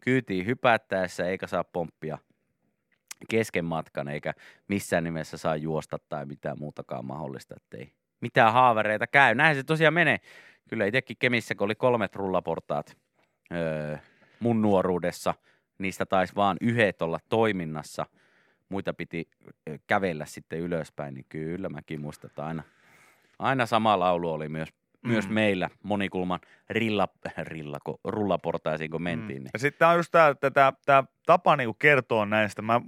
kyytiin 0.00 0.46
hypättäessä, 0.46 1.26
eikä 1.26 1.46
saa 1.46 1.64
pomppia 1.64 2.18
kesken 3.28 3.64
matkan, 3.64 4.08
eikä 4.08 4.34
missään 4.68 5.04
nimessä 5.04 5.36
saa 5.36 5.56
juosta 5.56 5.98
tai 6.08 6.26
mitään 6.26 6.58
muutakaan 6.58 7.04
mahdollista, 7.04 7.54
ettei 7.56 7.92
mitään 8.20 8.52
haavereita 8.52 9.06
käy. 9.06 9.34
Näin 9.34 9.56
se 9.56 9.62
tosiaan 9.62 9.94
menee. 9.94 10.20
Kyllä 10.68 10.86
itsekin 10.86 11.16
Kemissä, 11.20 11.54
kun 11.54 11.64
oli 11.64 11.74
kolmet 11.74 12.16
rullaportaat 12.16 12.96
öö, 13.52 13.96
mun 14.40 14.62
nuoruudessa, 14.62 15.34
niistä 15.78 16.06
taisi 16.06 16.34
vaan 16.34 16.56
yhdet 16.60 17.02
olla 17.02 17.18
toiminnassa, 17.28 18.06
muita 18.68 18.94
piti 18.94 19.28
kävellä 19.86 20.26
sitten 20.26 20.58
ylöspäin, 20.58 21.14
niin 21.14 21.26
kyllä 21.28 21.68
mäkin 21.68 22.00
muistan, 22.00 22.30
että 22.30 22.44
aina, 22.46 22.62
aina 23.38 23.66
sama 23.66 23.98
laulu 23.98 24.32
oli 24.32 24.48
myös. 24.48 24.68
Myös 25.02 25.28
Mm. 25.28 25.34
meillä 25.34 25.68
monikulman 25.82 26.40
rilla, 26.70 27.08
rillako, 27.38 28.00
rullaportaisiin, 28.04 28.90
kun 28.90 29.02
mentiin. 29.02 29.38
Mm. 29.38 29.44
Niin. 29.44 29.50
Ja 29.52 29.58
sitten 29.58 29.78
tämä 29.78 29.90
on 29.90 29.96
just 29.96 30.10
tämä, 30.12 30.28
että 30.28 30.50
tämä, 30.50 30.72
tämä 30.86 31.04
tapa 31.26 31.56
niinku 31.56 31.74
kertoa 31.74 32.26
näistä. 32.26 32.62
Mä 32.62 32.80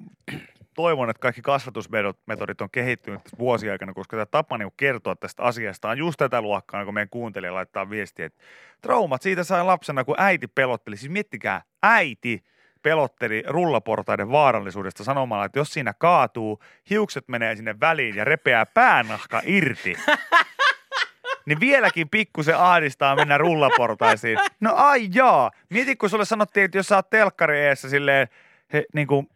toivon, 0.75 1.11
että 1.11 1.21
kaikki 1.21 1.43
kasvatusmetodit 1.43 2.61
on 2.61 2.71
kehittynyt 2.73 3.23
tässä 3.23 3.39
vuosien 3.39 3.73
aikana, 3.73 3.93
koska 3.95 4.17
tämä 4.17 4.27
tapa 4.27 4.59
niinku 4.59 4.75
kertoa 4.77 5.17
tästä 5.17 5.43
asiasta 5.43 5.89
on 5.89 5.99
just 5.99 6.17
tätä 6.19 6.41
luokkaa, 6.43 6.85
kun 6.85 6.95
meidän 6.95 7.09
kuuntelija 7.09 7.55
laittaa 7.55 7.91
viestiä, 7.91 8.27
että 8.27 8.43
traumat 8.81 9.23
siitä 9.23 9.45
sai 9.45 9.65
lapsena, 9.65 10.05
kun 10.05 10.15
äiti 10.19 10.47
pelotteli. 10.47 10.97
Siis 10.97 11.13
miettikää, 11.13 11.63
äiti 11.83 12.45
pelotteli 12.83 13.43
rullaportaiden 13.47 14.31
vaarallisuudesta 14.31 15.05
sanomalla, 15.05 15.45
että 15.45 15.59
jos 15.59 15.73
siinä 15.73 15.93
kaatuu, 15.99 16.63
hiukset 16.91 17.29
menee 17.29 17.57
sinne 17.57 17.81
väliin 17.81 18.17
ja 18.17 18.25
repeää 18.25 18.67
päänahka 18.67 19.43
irti. 19.45 19.97
niin 21.47 21.61
vieläkin 21.61 22.09
pikkusen 22.09 22.59
ahdistaa 22.59 23.17
mennä 23.17 23.39
rullaportaisiin. 23.39 24.39
No 24.61 24.75
ai 24.75 25.09
jaa. 25.15 25.51
Mieti, 25.71 25.97
kun 25.97 26.11
sulle 26.11 26.25
sanottiin, 26.25 26.65
että 26.65 26.79
jos 26.79 26.87
sä 26.87 26.97
oot 26.97 27.11
telkkari 27.11 27.61
eessä 27.61 27.89
silleen 27.89 28.29
he, 28.73 28.85
niin 28.95 29.07
kuin 29.07 29.29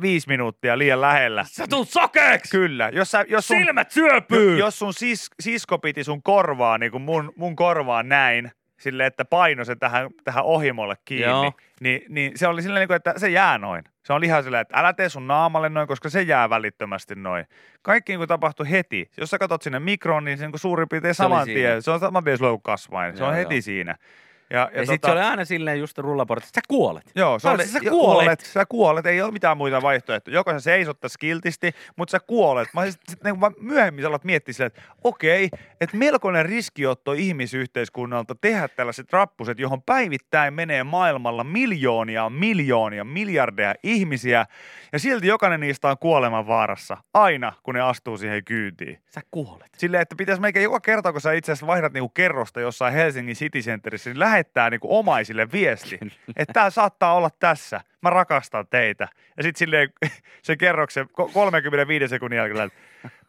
viisi 0.00 0.28
minuuttia 0.28 0.78
liian 0.78 1.00
lähellä. 1.00 1.44
Sä 1.48 1.66
tulet 1.66 1.88
sokeeksi! 1.88 2.50
Kyllä. 2.50 2.90
Jos, 2.92 3.10
sä, 3.10 3.24
jos 3.28 3.48
sun, 3.48 3.56
Silmät 3.56 3.90
syöpyy! 3.90 4.58
jos 4.58 4.78
sun 4.78 4.94
sis, 4.94 5.30
sisko 5.40 5.78
piti 5.78 6.04
sun 6.04 6.22
korvaa, 6.22 6.78
niin 6.78 6.92
kuin 6.92 7.02
mun, 7.02 7.32
mun 7.36 7.56
korvaan 7.56 8.08
näin, 8.08 8.50
silleen, 8.82 9.06
että 9.06 9.24
paino 9.24 9.64
se 9.64 9.76
tähän, 9.76 10.10
tähän 10.24 10.44
ohimolle 10.44 10.94
kiinni, 11.04 11.26
Joo. 11.26 11.52
niin, 11.80 12.02
niin, 12.08 12.32
se 12.34 12.48
oli 12.48 12.62
silleen, 12.62 12.80
niin 12.80 12.88
kuin, 12.88 12.96
että 12.96 13.14
se 13.16 13.28
jää 13.28 13.58
noin. 13.58 13.84
Se 14.02 14.12
on 14.12 14.24
ihan 14.24 14.42
silleen, 14.42 14.60
että 14.60 14.78
älä 14.78 14.92
tee 14.92 15.08
sun 15.08 15.26
naamalle 15.26 15.68
noin, 15.68 15.88
koska 15.88 16.08
se 16.08 16.22
jää 16.22 16.50
välittömästi 16.50 17.14
noin. 17.14 17.46
Kaikki 17.82 18.12
niin 18.12 18.18
kuin 18.18 18.28
tapahtui 18.28 18.70
heti. 18.70 19.10
Jos 19.16 19.30
sä 19.30 19.38
katsot 19.38 19.62
sinne 19.62 19.80
mikroon, 19.80 20.24
niin 20.24 20.38
se 20.38 20.44
niin 20.44 20.52
kuin 20.52 20.60
suurin 20.60 20.88
piirtein 20.88 21.14
Se 21.14 21.16
saman 21.16 21.46
tien. 21.46 21.82
Se 21.82 21.90
on 21.90 22.00
saman 22.00 22.24
tien 22.24 22.38
kasvain. 22.62 23.16
Se 23.16 23.22
Joo, 23.22 23.28
on 23.28 23.34
heti 23.34 23.54
joo. 23.54 23.62
siinä. 23.62 23.96
Ja, 24.52 24.58
ja, 24.58 24.70
Ja, 24.74 24.80
ja 24.80 24.86
sitten 24.86 25.08
se 25.08 25.12
oli 25.12 25.20
aina 25.20 25.44
silleen 25.44 25.80
just 25.80 25.98
rullaportissa, 25.98 26.50
että 26.50 26.60
sä 26.60 26.68
kuolet. 26.68 27.04
Joo, 27.14 27.38
se 27.38 27.48
Mä 27.48 27.54
oli, 27.54 27.66
sä 27.66 27.78
jo- 27.82 27.90
kuolet. 27.90 28.40
Sä 28.40 28.66
kuolet, 28.66 29.06
ei 29.06 29.22
ole 29.22 29.32
mitään 29.32 29.56
muita 29.56 29.82
vaihtoehtoja. 29.82 30.34
Joko 30.34 30.50
sä 30.52 30.60
seisottaisi 30.60 31.18
kiltisti, 31.18 31.72
mutta 31.96 32.12
sä 32.12 32.20
kuolet. 32.26 32.68
Mä 32.74 32.82
siis, 32.82 32.98
sit, 33.08 33.24
niin 33.24 33.40
vaan 33.40 33.54
myöhemmin 33.60 34.02
sä 34.02 34.08
alat 34.08 34.24
miettiä 34.24 34.52
silleen, 34.52 34.66
että 34.76 34.82
okei, 35.04 35.48
että 35.80 35.96
melkoinen 35.96 36.46
riskiotto 36.46 37.12
ihmisyhteiskunnalta 37.12 38.34
tehdä 38.40 38.68
tällaiset 38.68 39.12
rappuset, 39.12 39.58
johon 39.58 39.82
päivittäin 39.82 40.54
menee 40.54 40.84
maailmalla 40.84 41.44
miljoonia, 41.44 42.30
miljoonia, 42.30 43.04
miljardeja 43.04 43.74
ihmisiä, 43.82 44.46
ja 44.92 44.98
silti 44.98 45.26
jokainen 45.26 45.60
niistä 45.60 45.88
on 45.88 45.98
kuoleman 45.98 46.46
vaarassa, 46.46 46.96
aina 47.14 47.52
kun 47.62 47.74
ne 47.74 47.80
astuu 47.80 48.18
siihen 48.18 48.44
kyytiin. 48.44 48.98
Sä 49.06 49.20
kuolet. 49.30 49.68
Silleen, 49.78 50.02
että 50.02 50.16
pitäisi 50.16 50.42
melkein 50.42 50.64
joka 50.64 50.80
kerta, 50.80 51.12
kun 51.12 51.20
sä 51.20 51.32
itse 51.32 51.52
asiassa 51.52 51.66
vaihdat 51.66 51.92
niinku 51.92 52.08
kerrosta 52.08 52.60
jossain 52.60 52.94
Helsingin 52.94 53.36
City 53.36 53.58
Centerissä, 53.60 54.10
niin 54.10 54.18
lähettää 54.42 54.70
niinku 54.70 54.96
omaisille 54.98 55.52
viesti, 55.52 55.98
että 56.36 56.52
tämä 56.52 56.70
saattaa 56.70 57.14
olla 57.14 57.30
tässä. 57.38 57.80
Mä 58.00 58.10
rakastan 58.10 58.66
teitä. 58.70 59.08
Ja 59.36 59.42
sitten 59.42 59.58
silleen 59.58 59.92
se 60.42 60.56
kerroksen 60.56 61.06
ko- 61.06 61.32
35 61.32 62.08
sekunnin 62.08 62.36
jälkeen, 62.36 62.70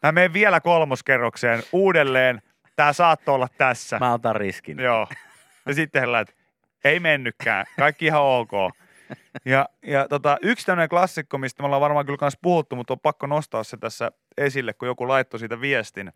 mä 0.02 0.12
menen 0.12 0.32
vielä 0.32 0.60
kolmoskerrokseen 0.60 1.62
uudelleen. 1.72 2.42
Tämä 2.76 2.92
saattoi 2.92 3.34
olla 3.34 3.48
tässä. 3.58 3.98
Mä 3.98 4.12
otan 4.12 4.36
riskin. 4.36 4.78
Joo. 4.78 5.06
Ja 5.66 5.74
sitten 5.74 6.02
he 6.02 6.20
että 6.20 6.34
ei 6.84 7.00
mennytkään. 7.00 7.66
Kaikki 7.78 8.06
ihan 8.06 8.22
ok. 8.22 8.52
Ja, 9.44 9.68
ja 9.82 10.08
tota, 10.08 10.38
yksi 10.42 10.66
tämmöinen 10.66 10.88
klassikko, 10.88 11.38
mistä 11.38 11.62
me 11.62 11.66
ollaan 11.66 11.80
varmaan 11.80 12.06
kyllä 12.06 12.16
kanssa 12.16 12.38
puhuttu, 12.42 12.76
mutta 12.76 12.92
on 12.92 13.00
pakko 13.00 13.26
nostaa 13.26 13.64
se 13.64 13.76
tässä 13.76 14.12
esille, 14.36 14.72
kun 14.72 14.88
joku 14.88 15.08
laittoi 15.08 15.40
siitä 15.40 15.60
viestin. 15.60 16.12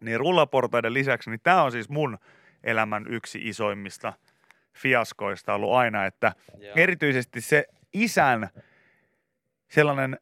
Niin 0.00 0.20
rullaportaiden 0.20 0.94
lisäksi, 0.94 1.30
niin 1.30 1.40
tämä 1.42 1.62
on 1.62 1.72
siis 1.72 1.88
mun 1.88 2.18
elämän 2.64 3.06
yksi 3.08 3.48
isoimmista 3.48 4.12
fiaskoista 4.76 5.54
ollut 5.54 5.72
aina, 5.72 6.06
että 6.06 6.32
Joo. 6.58 6.72
erityisesti 6.76 7.40
se 7.40 7.64
isän 7.92 8.48
sellainen, 9.70 10.18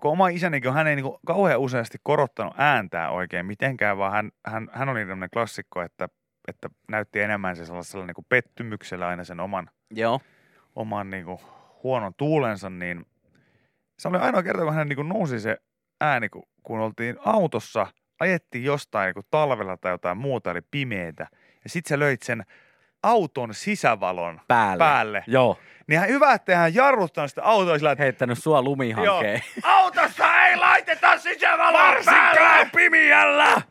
kun 0.00 0.10
oma 0.10 0.28
isänikin 0.28 0.72
hän 0.72 0.86
ei 0.86 0.96
niin 0.96 1.18
kauhean 1.26 1.60
useasti 1.60 1.98
korottanut 2.02 2.54
ääntää 2.56 3.10
oikein 3.10 3.46
mitenkään, 3.46 3.98
vaan 3.98 4.12
hän, 4.12 4.30
hän, 4.46 4.68
hän 4.72 4.88
oli 4.88 5.00
tämmöinen 5.00 5.30
klassikko, 5.32 5.82
että, 5.82 6.08
että 6.48 6.68
näytti 6.88 7.20
enemmän 7.20 7.56
se 7.56 7.64
sellaisella 7.64 8.06
niin 8.06 8.14
kuin 8.14 8.26
pettymyksellä 8.28 9.06
aina 9.06 9.24
sen 9.24 9.40
oman, 9.40 9.70
Joo. 9.90 10.20
oman 10.76 11.10
niin 11.10 11.24
kuin 11.24 11.38
huonon 11.82 12.12
tuulensa, 12.16 12.70
niin 12.70 13.06
se 13.98 14.08
oli 14.08 14.18
ainoa 14.18 14.42
kerta, 14.42 14.64
kun 14.64 14.74
hän 14.74 14.88
niin 14.88 14.96
kuin 14.96 15.08
nousi 15.08 15.40
se 15.40 15.56
ääni, 16.00 16.28
kun, 16.28 16.42
kun 16.62 16.80
oltiin 16.80 17.16
autossa, 17.24 17.86
ajettiin 18.20 18.64
jostain 18.64 19.06
niin 19.06 19.14
kuin 19.14 19.26
talvella 19.30 19.76
tai 19.76 19.92
jotain 19.92 20.18
muuta, 20.18 20.50
oli 20.50 20.60
pimeetä, 20.70 21.26
ja 21.64 21.70
sitten 21.70 21.88
sä 21.88 21.98
löit 21.98 22.22
sen 22.22 22.44
auton 23.02 23.54
sisävalon 23.54 24.40
Päälle. 24.48 24.78
päälle. 24.78 25.24
Joo. 25.26 25.58
Niin 25.86 26.00
hän 26.00 26.08
hyvä, 26.08 26.32
että 26.32 26.56
hän 26.56 26.74
jarruttanut 26.74 27.30
sitä 27.30 27.42
autoa 27.42 27.78
sillä, 27.78 27.92
että 27.92 28.02
Heittänyt 28.04 28.38
sua 28.38 28.62
lumihankeen. 28.62 29.42
autossa 29.62 30.46
ei 30.46 30.56
laiteta 30.56 31.18
sisävaloa 31.18 31.94
päälle! 32.04 32.70
pimiällä! 32.76 33.62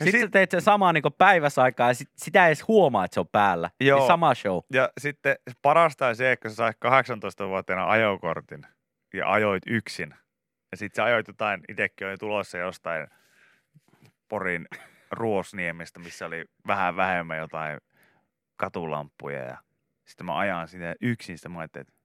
Ja 0.00 0.04
Sitten 0.06 0.20
sit- 0.20 0.30
teit 0.30 0.50
sen 0.50 0.60
samaa 0.60 0.92
niin 0.92 1.02
päiväsaikaa 1.18 1.88
ja 1.88 1.94
sit, 1.94 2.10
sitä 2.16 2.44
ei 2.44 2.48
edes 2.48 2.68
huomaa, 2.68 3.04
että 3.04 3.14
se 3.14 3.20
on 3.20 3.28
päällä. 3.28 3.70
Joo. 3.80 3.98
Niin 3.98 4.06
sama 4.06 4.34
show. 4.34 4.58
Ja 4.72 4.90
sitten 5.00 5.36
parasta 5.62 6.06
on 6.06 6.16
se, 6.16 6.32
että 6.32 6.42
kun 6.42 6.50
sä 6.50 6.56
sait 6.56 6.76
18-vuotiaana 6.84 7.90
ajokortin 7.90 8.66
ja 9.14 9.32
ajoit 9.32 9.62
yksin. 9.66 10.14
Ja 10.70 10.76
sitten 10.76 10.96
sä 10.96 11.04
ajoit 11.04 11.28
jotain, 11.28 11.60
itsekin 11.68 12.06
oli 12.06 12.16
tulossa 12.16 12.58
jostain 12.58 13.06
Porin 14.28 14.66
Ruosniemestä, 15.10 15.98
missä 15.98 16.26
oli 16.26 16.44
vähän 16.66 16.96
vähemmän 16.96 17.38
jotain 17.38 17.78
katulampuja. 18.56 19.42
Ja 19.42 19.56
sitten 20.04 20.26
mä 20.26 20.38
ajan 20.38 20.68
sinne 20.68 20.94
yksin, 21.00 21.38
sitten 21.38 21.52
mä 21.52 21.58
ajattelin, 21.58 21.86
että 21.88 22.00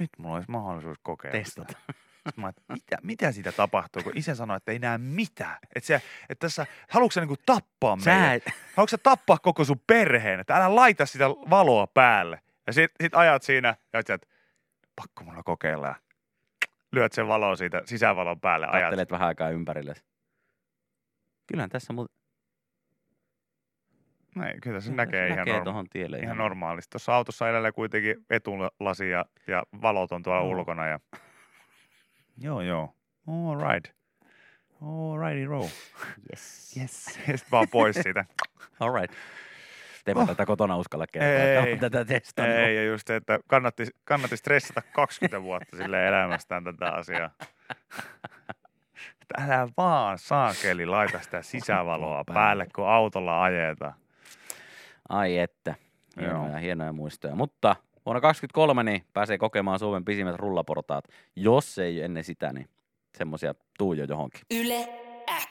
nyt 0.00 0.10
mulla 0.18 0.34
olisi 0.34 0.50
mahdollisuus 0.50 0.98
kokeilla. 1.02 1.38
Testata. 1.38 1.78
Sitten 2.26 2.42
mä, 2.44 2.48
että 2.48 2.62
mitä, 2.72 2.98
mitä 3.02 3.32
siitä 3.32 3.52
tapahtuu, 3.52 4.02
kun 4.02 4.12
isä 4.14 4.34
sanoi, 4.34 4.56
että 4.56 4.72
ei 4.72 4.78
näe 4.78 4.98
mitään. 4.98 5.58
Että, 5.74 5.86
se, 5.86 6.02
että 6.28 6.46
tässä, 6.46 6.66
haluatko 6.90 7.12
sä 7.12 7.20
niinku 7.20 7.36
tappaa 7.46 7.96
Sä 8.04 8.10
meidät? 8.10 8.42
et, 8.46 8.54
Haluatko 8.76 8.90
sä 8.90 8.98
tappaa 8.98 9.38
koko 9.38 9.64
sun 9.64 9.80
perheen? 9.86 10.40
Että 10.40 10.56
älä 10.56 10.74
laita 10.74 11.06
sitä 11.06 11.28
valoa 11.30 11.86
päälle. 11.86 12.40
Ja 12.66 12.72
sit, 12.72 12.90
sit 13.02 13.14
ajat 13.14 13.42
siinä 13.42 13.68
ja 13.92 13.98
oot 13.98 14.06
sieltä, 14.06 14.26
pakko 14.96 15.24
mulla 15.24 15.42
kokeilla. 15.42 15.94
Lyöt 16.92 17.12
sen 17.12 17.28
valon 17.28 17.56
siitä 17.56 17.82
sisävalon 17.84 18.40
päälle. 18.40 18.66
Ajat. 18.66 18.84
kattelet 18.84 19.10
vähän 19.10 19.28
aikaa 19.28 19.50
ympärille. 19.50 19.94
Kyllähän 21.46 21.70
tässä 21.70 21.92
muuten 21.92 22.16
Näin, 24.34 24.60
kyllä 24.60 24.80
se 24.80 24.92
näkee, 24.92 25.26
ihan, 25.26 25.38
näkee 25.38 25.52
norma- 25.54 25.64
tuohon 25.64 25.86
tielle. 25.90 26.18
ihan 26.18 26.36
normaalisti. 26.38 26.90
Tuossa 26.90 27.14
autossa 27.16 27.48
edellä 27.50 27.72
kuitenkin 27.72 28.16
etulasi 28.30 29.10
ja, 29.10 29.24
ja 29.46 29.62
valot 29.82 30.12
on 30.12 30.22
tuolla 30.22 30.40
Joo. 30.40 30.50
ulkona. 30.50 30.86
Ja... 30.86 31.00
Joo, 32.44 32.60
joo. 32.60 32.94
All 33.26 33.72
right. 33.72 33.96
All 34.82 35.18
righty 35.18 35.46
roll. 35.46 35.68
Yes. 36.32 36.76
Yes. 36.80 37.04
Sit 37.36 37.52
vaan 37.52 37.66
pois 37.70 37.96
siitä. 38.02 38.24
All 38.80 38.94
right. 39.00 39.16
Te 40.04 40.12
Oh. 40.16 40.26
tätä 40.26 40.46
kotona 40.46 40.76
uskalla 40.76 41.06
kertoa, 41.12 41.30
Ei, 41.30 41.70
ei. 41.70 41.76
tätä 41.78 42.04
testannut. 42.04 42.56
Ei, 42.56 42.76
ja 42.76 42.84
just 42.84 43.06
se, 43.06 43.16
että 43.16 43.38
kannatti, 43.46 43.86
kannatti 44.04 44.36
stressata 44.36 44.82
20 44.92 45.42
vuotta 45.42 45.76
sille 45.76 46.06
elämästään 46.08 46.64
tätä 46.64 46.90
asiaa. 46.92 47.30
Että 49.30 49.44
Älä 49.54 49.68
vaan 49.76 50.18
saakeli 50.18 50.86
laita 50.86 51.20
sitä 51.20 51.42
sisävaloa 51.42 52.24
Päälle. 52.24 52.66
kun 52.74 52.88
autolla 52.88 53.42
ajetaan. 53.42 53.94
Ai 55.08 55.38
että. 55.38 55.74
Hienoja, 56.20 56.50
Joo. 56.50 56.58
hienoja 56.60 56.92
muistoja. 56.92 57.34
Mutta 57.34 57.76
vuonna 58.06 58.20
2023 58.20 58.82
niin 58.82 59.04
pääsee 59.12 59.38
kokemaan 59.38 59.78
Suomen 59.78 60.04
pisimmät 60.04 60.36
rullaportaat. 60.36 61.04
Jos 61.36 61.78
ei 61.78 62.02
ennen 62.02 62.24
sitä, 62.24 62.52
niin 62.52 62.68
semmosia 63.18 63.54
tuu 63.78 63.92
jo 63.92 64.04
johonkin. 64.04 64.40
Yle 64.50 64.88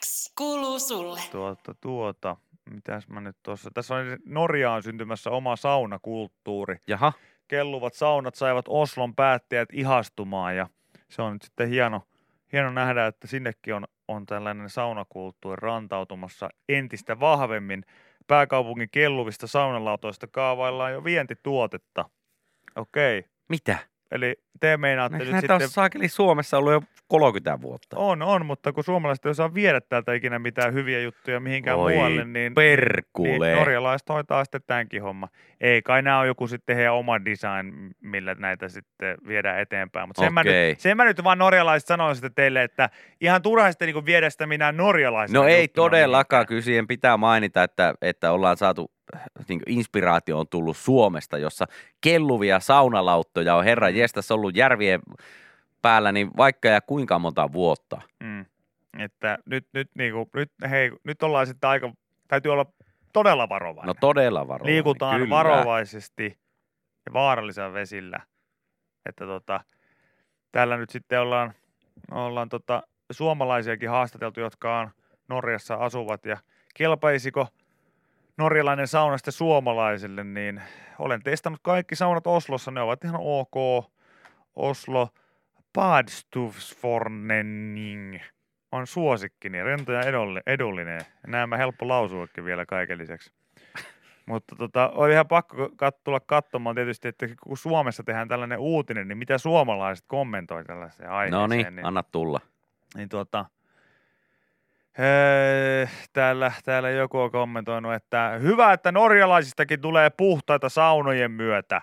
X 0.00 0.32
kuuluu 0.38 0.78
sulle. 0.78 1.20
Tuota, 1.30 1.74
tuota, 1.80 2.36
mitäs 2.70 3.08
mä 3.08 3.20
nyt 3.20 3.36
tuossa, 3.42 3.70
tässä 3.74 3.94
on 3.94 4.04
Norjaan 4.26 4.82
syntymässä 4.82 5.30
oma 5.30 5.56
saunakulttuuri. 5.56 6.76
Jaha, 6.86 7.12
kelluvat 7.48 7.94
saunat 7.94 8.34
saivat 8.34 8.64
Oslon 8.68 9.14
päättäjät 9.14 9.68
ihastumaan 9.72 10.56
ja 10.56 10.68
se 11.08 11.22
on 11.22 11.32
nyt 11.32 11.42
sitten 11.42 11.68
hieno, 11.68 12.02
hieno 12.52 12.70
nähdä, 12.70 13.06
että 13.06 13.26
sinnekin 13.26 13.74
on, 13.74 13.84
on 14.08 14.26
tällainen 14.26 14.70
saunakulttuuri 14.70 15.60
rantautumassa 15.60 16.48
entistä 16.68 17.20
vahvemmin. 17.20 17.84
Pääkaupungin 18.26 18.88
kelluvista 18.90 19.46
saunalautoista 19.46 20.26
kaavaillaan 20.26 20.92
jo 20.92 21.04
vientituotetta. 21.04 22.10
Okei, 22.76 23.24
mitä? 23.48 23.78
Eli 24.10 24.36
te 24.60 24.76
meinaatte 24.76 25.18
Näitä 25.18 25.24
nyt 25.24 25.32
näitä 25.32 25.54
on 25.54 25.60
sitten... 25.60 25.74
saakeli 25.74 26.08
Suomessa 26.08 26.58
ollut 26.58 26.72
jo 26.72 26.82
30 27.08 27.62
vuotta. 27.62 27.96
On, 27.96 28.22
on, 28.22 28.46
mutta 28.46 28.72
kun 28.72 28.84
suomalaiset 28.84 29.26
ei 29.26 29.30
osaa 29.30 29.54
viedä 29.54 29.80
täältä 29.80 30.12
ikinä 30.12 30.38
mitään 30.38 30.74
hyviä 30.74 31.00
juttuja 31.00 31.40
mihinkään 31.40 31.78
Voi 31.78 31.92
muualle, 31.92 32.24
niin, 32.24 32.32
niin 32.32 32.54
Perkule. 32.54 33.54
norjalaiset 33.54 34.08
hoitaa 34.08 34.44
sitten 34.44 34.60
tämänkin 34.66 35.02
homma. 35.02 35.28
Ei 35.60 35.82
kai 35.82 36.02
nämä 36.02 36.18
on 36.18 36.26
joku 36.26 36.48
sitten 36.48 36.76
heidän 36.76 36.94
oma 36.94 37.24
design, 37.24 37.90
millä 38.00 38.34
näitä 38.34 38.68
sitten 38.68 39.18
viedään 39.28 39.60
eteenpäin. 39.60 40.08
Mutta 40.08 40.22
sen, 40.22 40.34
mä 40.34 40.40
Okei. 40.40 40.68
nyt, 40.68 40.80
sen 40.80 40.96
mä 40.96 41.04
nyt 41.04 41.24
vaan 41.24 41.38
norjalaiset 41.38 41.86
sanoisin 41.86 42.16
sitten 42.16 42.34
teille, 42.34 42.62
että 42.62 42.90
ihan 43.20 43.42
turha 43.42 43.70
sitten 43.72 43.88
niin 43.94 44.06
viedä 44.06 44.30
sitä 44.30 44.46
minä 44.46 44.72
norjalaisena 44.72 45.40
No 45.40 45.48
ei 45.48 45.68
todellakaan, 45.68 46.46
kyllä 46.46 46.62
siihen 46.62 46.86
pitää 46.86 47.16
mainita, 47.16 47.62
että, 47.62 47.94
että 48.02 48.32
ollaan 48.32 48.56
saatu, 48.56 48.90
niin 49.48 49.60
inspiraatio 49.66 50.38
on 50.38 50.48
tullut 50.48 50.76
Suomesta, 50.76 51.38
jossa 51.38 51.66
kelluvia 52.00 52.60
saunalauttoja 52.60 53.54
on 53.56 53.64
herra 53.64 53.90
Mm. 53.90 53.96
jestas 53.96 54.30
ollut 54.30 54.56
järvien 54.56 55.00
päällä, 55.82 56.12
niin 56.12 56.30
vaikka 56.36 56.68
ja 56.68 56.80
kuinka 56.80 57.18
monta 57.18 57.52
vuotta. 57.52 58.00
Mm. 58.20 58.46
Että 58.98 59.38
nyt, 59.46 59.66
nyt, 59.72 59.90
niin 59.94 60.12
kuin, 60.12 60.30
nyt, 60.34 60.52
hei, 60.70 60.92
nyt 61.04 61.22
ollaan 61.22 61.46
sitten 61.46 61.70
aika, 61.70 61.92
täytyy 62.28 62.52
olla 62.52 62.66
todella 63.12 63.48
varovainen. 63.48 63.86
No 63.86 63.94
todella 64.00 64.48
varovainen. 64.48 64.74
Liikutaan 64.74 65.20
kyllä. 65.20 65.30
varovaisesti 65.30 66.38
ja 67.06 67.12
vaarallisella 67.12 67.72
vesillä. 67.72 68.20
Että 69.06 69.26
tota, 69.26 69.60
täällä 70.52 70.76
nyt 70.76 70.90
sitten 70.90 71.20
ollaan, 71.20 71.52
ollaan 72.10 72.48
tota, 72.48 72.82
suomalaisiakin 73.10 73.90
haastateltu, 73.90 74.40
jotka 74.40 74.80
on 74.80 74.90
Norjassa 75.28 75.74
asuvat 75.74 76.26
ja 76.26 76.36
kelpaisiko 76.74 77.48
norjalainen 78.38 78.88
sauna 78.88 79.18
sitten 79.18 79.32
suomalaisille, 79.32 80.24
niin 80.24 80.62
olen 80.98 81.22
testannut 81.22 81.60
kaikki 81.62 81.96
saunat 81.96 82.26
Oslossa, 82.26 82.70
ne 82.70 82.80
ovat 82.80 83.04
ihan 83.04 83.20
ok. 83.20 83.86
Oslo 84.56 85.08
Badstufsfornenning 85.74 88.18
on 88.72 88.86
suosikkini, 88.86 89.62
rento 89.62 89.92
ja 89.92 90.00
edullinen. 90.00 90.42
edullinen. 90.46 91.00
Nämä 91.26 91.56
helppo 91.56 91.88
lausuakin 91.88 92.44
vielä 92.44 92.66
kaiken 92.66 92.98
lisäksi. 92.98 93.32
Mutta 94.26 94.56
tota, 94.56 94.88
oli 94.88 95.12
ihan 95.12 95.28
pakko 95.28 95.66
kat- 95.66 96.00
tulla 96.04 96.20
katsomaan 96.20 96.76
tietysti, 96.76 97.08
että 97.08 97.26
kun 97.42 97.56
Suomessa 97.56 98.02
tehdään 98.02 98.28
tällainen 98.28 98.58
uutinen, 98.58 99.08
niin 99.08 99.18
mitä 99.18 99.38
suomalaiset 99.38 100.04
kommentoi 100.08 100.64
tällaiseen 100.64 101.10
aiheeseen. 101.10 101.40
No 101.40 101.46
niin, 101.46 101.86
anna 101.86 102.02
tulla. 102.02 102.40
niin 102.96 103.08
tuota, 103.08 103.44
täällä, 106.12 106.52
täällä 106.64 106.90
joku 106.90 107.20
on 107.20 107.30
kommentoinut, 107.30 107.94
että 107.94 108.38
hyvä, 108.42 108.72
että 108.72 108.92
norjalaisistakin 108.92 109.80
tulee 109.80 110.10
puhtaita 110.10 110.68
saunojen 110.68 111.30
myötä. 111.30 111.82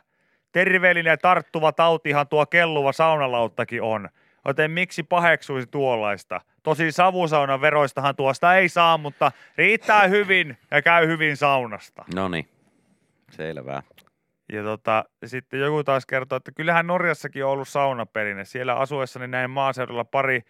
Terveellinen 0.52 1.12
ja 1.12 1.18
tarttuva 1.18 1.72
tautihan 1.72 2.28
tuo 2.28 2.46
kelluva 2.46 2.92
saunalauttakin 2.92 3.82
on. 3.82 4.10
Joten 4.46 4.72
miksi 4.72 5.04
paheksuisi 5.04 5.68
tuollaista? 5.72 6.42
Tosi 6.64 6.92
savusaunan 6.92 7.62
veroistahan 7.62 8.16
tuosta 8.16 8.56
ei 8.56 8.70
saa, 8.70 8.98
mutta 8.98 9.32
riittää 9.58 10.08
hyvin 10.16 10.58
ja 10.72 10.82
käy 10.82 11.08
hyvin 11.08 11.38
saunasta. 11.38 12.06
No 12.16 12.28
niin, 12.28 12.48
selvä. 13.32 13.84
Ja 14.54 14.64
tota, 14.64 15.06
sitten 15.26 15.60
joku 15.60 15.84
taas 15.84 16.06
kertoo, 16.06 16.36
että 16.36 16.52
kyllähän 16.52 16.88
Norjassakin 16.88 17.46
on 17.46 17.52
ollut 17.52 17.68
saunaperinne. 17.68 18.46
Siellä 18.46 18.76
asuessani 18.76 19.28
näin 19.28 19.50
maaseudulla 19.50 20.06
pari, 20.06 20.42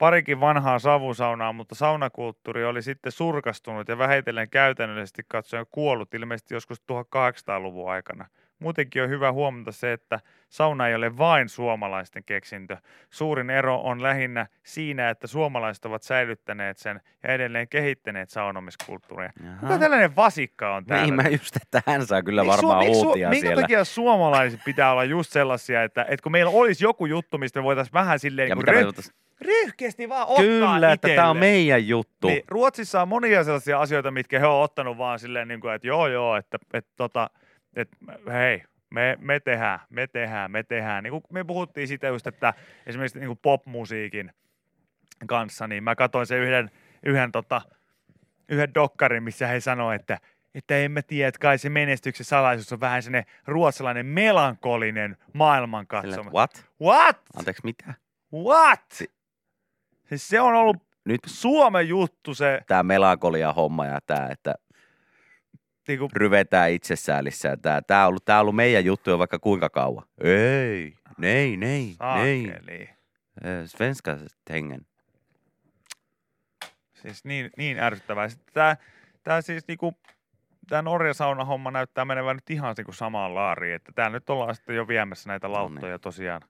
parikin 0.00 0.40
vanhaa 0.40 0.78
savusaunaa, 0.78 1.52
mutta 1.52 1.74
saunakulttuuri 1.74 2.64
oli 2.64 2.82
sitten 2.82 3.12
surkastunut 3.12 3.88
ja 3.88 3.98
vähitellen 3.98 4.50
käytännöllisesti 4.50 5.22
katsoen 5.28 5.66
kuollut 5.70 6.14
ilmeisesti 6.14 6.54
joskus 6.54 6.82
1800-luvun 6.82 7.90
aikana. 7.90 8.26
Muutenkin 8.60 9.02
on 9.02 9.08
hyvä 9.08 9.32
huomata 9.32 9.72
se, 9.72 9.92
että 9.92 10.20
sauna 10.48 10.88
ei 10.88 10.94
ole 10.94 11.18
vain 11.18 11.48
suomalaisten 11.48 12.24
keksintö. 12.24 12.76
Suurin 13.10 13.50
ero 13.50 13.80
on 13.80 14.02
lähinnä 14.02 14.46
siinä, 14.62 15.10
että 15.10 15.26
suomalaiset 15.26 15.84
ovat 15.84 16.02
säilyttäneet 16.02 16.78
sen 16.78 17.00
ja 17.22 17.34
edelleen 17.34 17.68
kehittäneet 17.68 18.30
saunomiskulttuuria. 18.30 19.32
Kuka 19.60 19.66
Jaha. 19.72 19.78
tällainen 19.78 20.16
vasikka 20.16 20.74
on 20.74 20.84
täällä? 20.84 21.04
Niin 21.04 21.14
mä 21.14 21.22
just, 21.22 21.56
että 21.56 21.82
hän 21.86 22.06
saa 22.06 22.22
kyllä 22.22 22.46
varmaan 22.46 22.82
Su- 22.82 22.84
miksi 22.86 23.02
Su- 23.02 23.06
uutia 23.06 23.30
minkä 23.30 23.46
siellä. 23.46 23.62
takia 23.62 23.84
suomalaiset 23.84 24.60
pitää 24.64 24.92
olla 24.92 25.04
just 25.04 25.32
sellaisia, 25.32 25.82
että, 25.82 26.02
että 26.02 26.22
kun 26.22 26.32
meillä 26.32 26.50
olisi 26.50 26.84
joku 26.84 27.06
juttu, 27.06 27.38
mistä 27.38 27.60
me 27.60 27.64
voitaisiin 27.64 27.94
vähän 27.94 28.18
silleen 28.18 28.48
Ja 28.48 28.54
niin 28.54 28.66
mitä 28.66 28.72
me 28.72 30.08
vaan 30.08 30.28
ottaa 30.28 30.44
Kyllä, 30.44 30.92
että 30.92 31.08
tämä 31.08 31.30
on 31.30 31.36
meidän 31.36 31.88
juttu. 31.88 32.26
Niin, 32.28 32.42
Ruotsissa 32.48 33.02
on 33.02 33.08
monia 33.08 33.44
sellaisia 33.44 33.80
asioita, 33.80 34.10
mitkä 34.10 34.38
he 34.38 34.46
on 34.46 34.62
ottanut 34.62 34.98
vaan 34.98 35.18
silleen, 35.18 35.48
niin 35.48 35.60
kuin, 35.60 35.74
että 35.74 35.86
joo 35.86 36.08
joo, 36.08 36.36
että, 36.36 36.58
että, 36.74 36.90
tota, 36.96 37.30
että 37.76 37.96
hei, 38.32 38.62
me, 38.90 39.16
me 39.20 39.40
tehdään, 39.40 39.80
me 39.90 40.06
tehdään, 40.06 40.50
me 40.50 40.62
tehdään. 40.62 41.02
Niin 41.02 41.10
kuin 41.10 41.22
me 41.32 41.44
puhuttiin 41.44 41.88
siitä 41.88 42.06
just, 42.06 42.26
että 42.26 42.54
esimerkiksi 42.86 43.18
niin 43.18 43.28
kuin 43.28 43.38
popmusiikin 43.42 44.32
kanssa, 45.26 45.66
niin 45.66 45.84
mä 45.84 45.94
katsoin 45.94 46.26
sen 46.26 46.38
yhden, 46.38 46.70
yhden, 47.02 47.32
tota, 47.32 47.62
yhden 48.48 48.74
dokkarin, 48.74 49.22
missä 49.22 49.46
he 49.46 49.60
sanoivat, 49.60 50.00
että 50.00 50.18
että 50.54 50.76
en 50.76 50.92
mä 50.92 51.02
tiedä, 51.02 51.28
että 51.28 51.38
kai 51.38 51.58
se 51.58 51.68
menestyksen 51.68 52.26
salaisuus 52.26 52.72
on 52.72 52.80
vähän 52.80 53.02
sellainen 53.02 53.32
ruotsalainen 53.46 54.06
melankolinen 54.06 55.16
maailmankatsomus. 55.32 56.32
what? 56.32 56.66
What? 56.82 57.16
Anteeksi, 57.36 57.62
mitä? 57.64 57.94
What? 58.34 59.02
Siis 60.08 60.28
se 60.28 60.40
on 60.40 60.54
ollut 60.54 60.76
Nyt 61.04 61.20
Suomen 61.26 61.88
juttu 61.88 62.34
se, 62.34 62.60
tämä 62.66 62.82
melankolia 62.82 63.52
homma 63.52 63.86
ja 63.86 63.98
tämä, 64.06 64.28
että 64.28 64.54
niinku, 65.88 66.08
ryvetään 66.12 66.70
itsesäälissä. 66.70 67.48
ja 67.48 67.56
Tämä, 67.56 67.82
tämä, 67.82 68.02
on 68.02 68.08
ollut, 68.08 68.24
tämä 68.24 68.38
on 68.38 68.40
ollut 68.40 68.56
meidän 68.56 68.84
juttu 68.84 69.10
jo 69.10 69.18
vaikka 69.18 69.38
kuinka 69.38 69.70
kauan. 69.70 70.04
Ei, 70.24 70.94
nei, 71.18 71.56
nei, 71.56 71.56
nei. 71.56 71.94
saakeli. 71.98 72.82
Eh, 73.44 73.66
Svenska 73.66 74.16
hengen. 74.50 74.86
Siis 76.94 77.24
niin, 77.24 77.50
niin 77.56 77.78
ärsyttävää. 77.78 78.28
Sitten 78.28 78.54
tää, 78.54 78.76
tää 79.22 79.42
siis 79.42 79.64
niinku, 79.68 79.94
tää 80.68 80.82
Norja 80.82 81.14
sauna 81.14 81.44
homma 81.44 81.70
näyttää 81.70 82.04
menevän 82.04 82.36
nyt 82.36 82.50
ihan 82.50 82.74
niinku 82.76 82.92
samaan 82.92 83.34
laariin, 83.34 83.74
että 83.74 83.92
täällä 83.94 84.16
nyt 84.16 84.30
ollaan 84.30 84.54
sitten 84.54 84.76
jo 84.76 84.88
viemässä 84.88 85.28
näitä 85.28 85.48
No 85.48 85.52
lauttoja 85.52 85.92
niin. 85.92 86.00
tosiaan, 86.00 86.40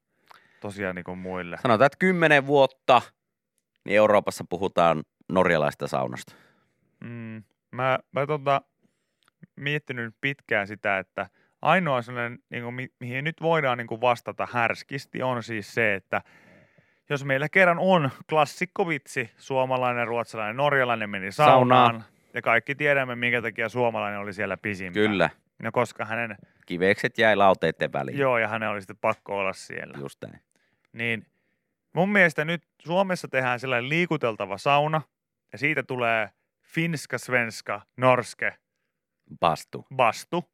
tosiaan 0.60 0.94
niinku 0.94 1.16
muille. 1.16 1.56
Sanotaan, 1.62 1.86
että 1.86 1.98
kymmenen 1.98 2.46
vuotta 2.46 3.02
niin 3.84 3.96
Euroopassa 3.96 4.44
puhutaan 4.48 5.02
norjalaista 5.28 5.88
saunasta. 5.88 6.34
Mm, 7.04 7.42
mä, 7.70 7.98
mä 8.12 8.26
tota, 8.26 8.62
miettinyt 9.60 10.04
nyt 10.04 10.14
pitkään 10.20 10.66
sitä, 10.66 10.98
että 10.98 11.26
ainoa 11.62 12.02
sellainen, 12.02 12.38
niin 12.50 12.62
kuin, 12.62 12.74
mi- 12.74 12.92
mihin 13.00 13.24
nyt 13.24 13.36
voidaan 13.42 13.78
niin 13.78 13.86
kuin 13.86 14.00
vastata 14.00 14.48
härskisti, 14.52 15.22
on 15.22 15.42
siis 15.42 15.74
se, 15.74 15.94
että 15.94 16.22
jos 17.10 17.24
meillä 17.24 17.48
kerran 17.48 17.78
on 17.78 18.10
klassikkovitsi, 18.28 19.30
suomalainen, 19.36 20.06
ruotsalainen, 20.08 20.56
norjalainen 20.56 21.10
meni 21.10 21.32
saunaan, 21.32 21.86
Saunaan. 21.86 22.04
ja 22.34 22.42
kaikki 22.42 22.74
tiedämme, 22.74 23.16
minkä 23.16 23.42
takia 23.42 23.68
suomalainen 23.68 24.20
oli 24.20 24.32
siellä 24.32 24.56
pisimpään. 24.56 25.06
Kyllä. 25.06 25.30
No 25.62 25.72
koska 25.72 26.04
hänen, 26.04 26.36
Kivekset 26.66 27.18
jäi 27.18 27.36
lauteiden 27.36 27.92
väliin. 27.92 28.18
joo, 28.18 28.38
ja 28.38 28.48
hänen 28.48 28.68
oli 28.68 28.80
sitten 28.80 28.96
pakko 29.00 29.38
olla 29.38 29.52
siellä. 29.52 29.98
Just 29.98 30.18
näin. 30.26 30.40
Niin 30.92 31.26
mun 31.94 32.08
mielestä 32.08 32.44
nyt 32.44 32.62
Suomessa 32.82 33.28
tehdään 33.28 33.60
sellainen 33.60 33.88
liikuteltava 33.88 34.58
sauna, 34.58 35.02
ja 35.52 35.58
siitä 35.58 35.82
tulee 35.82 36.28
finska, 36.62 37.18
svenska, 37.18 37.80
norske, 37.96 38.54
Pastu. 39.40 39.86
bastu. 39.94 40.50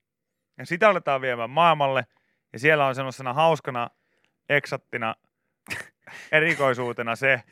Ja 0.58 0.66
sitä 0.66 0.88
aletaan 0.88 1.20
viemään 1.20 1.50
maailmalle, 1.50 2.06
ja 2.52 2.58
siellä 2.58 2.86
on 2.86 2.94
semmoisena 2.94 3.32
hauskana 3.32 3.90
eksattina 4.48 5.14
erikoisuutena 6.32 7.16
se, 7.16 7.42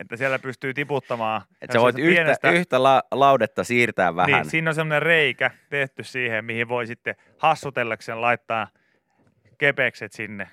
että 0.00 0.16
siellä 0.16 0.38
pystyy 0.38 0.74
tiputtamaan. 0.74 1.42
Et 1.60 1.70
sä 1.72 1.80
voit 1.80 1.98
yhtä, 1.98 2.10
pienestä- 2.22 2.50
yhtä 2.50 2.82
la, 2.82 3.02
laudetta 3.10 3.64
siirtää 3.64 4.16
vähän. 4.16 4.32
Niin, 4.42 4.50
siinä 4.50 4.70
on 4.70 4.74
semmoinen 4.74 5.02
reikä 5.02 5.50
tehty 5.70 6.04
siihen, 6.04 6.44
mihin 6.44 6.68
voi 6.68 6.86
sitten 6.86 7.14
hassutellakseen 7.38 8.20
laittaa 8.20 8.68
kepekset 9.58 10.12
sinne. 10.12 10.50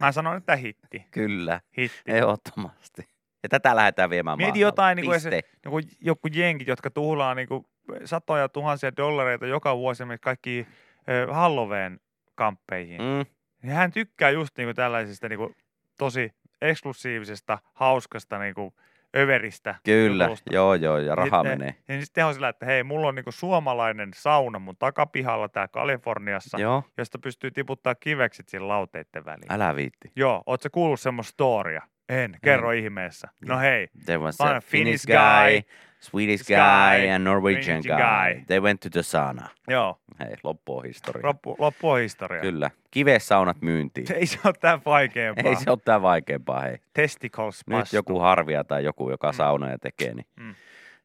Mä 0.00 0.12
sanon, 0.12 0.36
että 0.36 0.56
hitti. 0.56 1.06
Kyllä, 1.10 1.60
Hitti. 1.78 2.02
ehdottomasti. 2.06 3.11
Ja 3.42 3.48
tätä 3.48 3.76
lähdetään 3.76 4.10
viemään 4.10 4.38
Mieti 4.38 4.46
maailmalle. 4.50 4.62
jotain, 4.66 4.96
niin 4.96 5.04
kuin 5.06 5.14
Piste. 5.14 5.40
joku, 5.64 5.80
joku 6.00 6.28
jenkit, 6.32 6.68
jotka 6.68 6.90
tuhlaa 6.90 7.34
niin 7.34 7.48
kuin 7.48 7.66
satoja 8.04 8.48
tuhansia 8.48 8.96
dollareita 8.96 9.46
joka 9.46 9.76
vuosi 9.76 10.02
esimerkiksi 10.02 10.22
kaikkiin 10.24 10.66
ö, 11.08 11.32
Halloween 11.32 12.00
kamppeihin. 12.34 13.00
Mm. 13.02 13.26
Niin 13.62 13.72
hän 13.72 13.92
tykkää 13.92 14.30
just 14.30 14.58
niin 14.58 14.66
kuin 14.66 14.76
tällaisista 14.76 15.28
niin 15.28 15.38
kuin 15.38 15.56
tosi 15.98 16.32
eksklusiivisesta, 16.60 17.58
hauskasta 17.74 18.38
niin 18.38 18.54
kuin 18.54 18.74
överistä. 19.16 19.74
kyllä, 19.84 20.24
jutusta. 20.24 20.54
joo 20.54 20.74
joo, 20.74 20.98
ja 20.98 21.14
raha 21.14 21.26
Sitten- 21.42 21.58
menee. 21.58 21.74
Ja 21.88 22.00
sitten 22.00 22.26
on 22.26 22.34
sillä, 22.34 22.48
että 22.48 22.66
hei, 22.66 22.82
mulla 22.84 23.08
on 23.08 23.14
niinku 23.14 23.32
suomalainen 23.32 24.10
sauna 24.14 24.58
mun 24.58 24.76
takapihalla 24.78 25.48
tää 25.48 25.68
Kaliforniassa, 25.68 26.58
Joo, 26.60 26.82
josta 26.98 27.18
pystyy 27.18 27.50
tiputtaa 27.50 27.94
kivekset 27.94 28.48
siinä 28.48 28.68
lauteitten 28.68 29.24
väliin. 29.24 29.52
älä 29.52 29.76
viitti. 29.76 30.12
Joo, 30.16 30.42
oot 30.46 30.62
sä 30.62 30.70
kuullut 30.70 31.00
semmoista 31.00 31.30
storia? 31.32 31.82
En, 32.08 32.36
kerro 32.42 32.72
ihmeessä. 32.72 33.28
No 33.46 33.58
hei, 33.58 33.88
There 34.04 34.18
was 34.18 34.40
a 34.40 34.44
Finnish 34.44 34.66
Finnish 34.70 35.06
guy, 35.06 35.62
guy, 35.62 35.70
Swedish 36.00 36.44
guy, 36.44 37.00
guy 37.00 37.10
and 37.10 37.24
Norwegian 37.24 37.82
guy. 37.82 38.34
guy. 38.34 38.44
They 38.46 38.60
went 38.60 38.80
to 38.80 38.88
the 38.90 39.02
sauna. 39.02 39.48
joo, 39.70 39.98
Hei, 40.20 40.34
loppu 40.42 40.78
on 40.78 40.84
historia. 40.84 41.26
loppu, 41.26 41.56
loppu 41.58 41.90
on 41.90 42.00
historia. 42.00 42.40
Kyllä. 42.40 42.70
Kivesaunat 42.90 43.62
myyntiin. 43.62 44.06
Se 44.06 44.14
ei 44.14 44.26
se 44.26 44.38
ole 44.44 44.54
tää 44.60 44.78
vaikeampaa. 44.86 45.50
Ei 45.50 45.56
se 45.56 45.70
ole 45.70 45.78
tää 45.84 46.02
vaikeampaa, 46.02 46.60
hei. 46.60 46.78
Testicles 46.92 47.62
Nyt 47.66 47.78
pastu. 47.78 47.96
joku 47.96 48.18
harvia 48.18 48.64
tai 48.64 48.84
joku, 48.84 49.10
joka 49.10 49.30
Mm. 49.30 49.36
saunoja 49.36 49.78
tekee, 49.78 50.14
niin 50.14 50.26
Mm. 50.36 50.54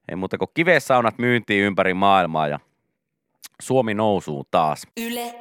ei 0.10 0.16
muuta 0.16 0.38
kuin 0.38 0.50
kivesaunat 0.54 1.18
myyntiin 1.18 1.64
ympäri 1.64 1.94
maailmaa 1.94 2.48
ja 2.48 2.60
Suomi 3.62 3.94
nousuu 3.94 4.48
taas. 4.52 4.88
Yle 4.98 5.36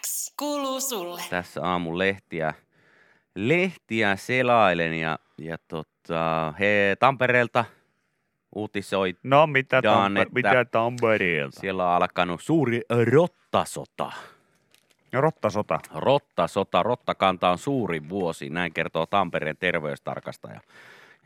X 0.00 0.34
kuuluu 0.38 0.80
sulle. 0.80 1.22
Tässä 1.30 1.62
aamun 1.62 1.98
lehtiä, 1.98 2.54
lehtiä 3.34 4.16
selailen 4.16 4.94
ja, 4.94 5.18
ja 5.38 5.56
tota, 5.68 6.54
he 6.60 6.96
Tampereelta 7.00 7.64
uutisoi. 8.54 9.16
No 9.22 9.46
mitä, 9.46 9.80
Jaan, 9.84 10.12
tampe- 10.16 10.20
että- 10.22 10.34
mitä 10.34 10.64
Tampereelta? 10.64 11.60
Siellä 11.60 11.88
on 11.88 11.94
alkanut 12.02 12.42
suuri 12.42 12.80
rottasota. 13.12 14.12
Rottasota. 15.12 15.80
Rottasota, 15.94 16.82
rottakanta 16.82 17.50
on 17.50 17.58
suuri 17.58 18.08
vuosi, 18.08 18.50
näin 18.50 18.72
kertoo 18.72 19.06
Tampereen 19.06 19.56
terveystarkastaja. 19.56 20.60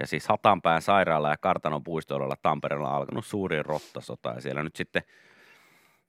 Ja 0.00 0.06
siis 0.06 0.28
Hatanpään 0.28 0.82
sairaala 0.82 1.30
ja 1.30 1.36
Kartanon 1.36 1.84
puistoilla 1.84 2.36
Tampereella 2.42 2.88
on 2.90 2.94
alkanut 2.96 3.26
suuri 3.26 3.62
rottasota. 3.62 4.28
Ja 4.28 4.40
siellä 4.40 4.62
nyt 4.62 4.76
sitten 4.76 5.02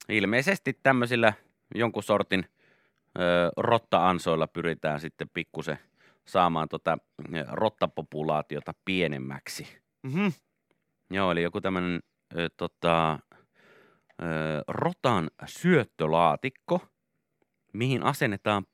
ilmeisesti 0.10 0.79
tämmöisillä 0.83 1.33
jonkun 1.75 2.03
sortin 2.03 2.45
rotta-ansoilla 3.58 4.47
pyritään 4.47 4.99
sitten 4.99 5.30
pikkusen 5.34 5.80
saamaan 6.25 6.67
tota 6.69 6.97
rottapopulaatiota 7.51 8.73
pienemmäksi. 8.86 9.77
Mm-hmm. 10.03 10.34
Joo, 11.12 11.32
eli 11.32 11.43
joku 11.43 11.62
tämmöinen 11.62 11.99
tota, 12.58 13.19
ö, 14.21 14.25
rotan 14.67 15.30
syöttölaatikko, 15.45 16.82
mihin 17.73 18.03
asennetaan 18.03 18.65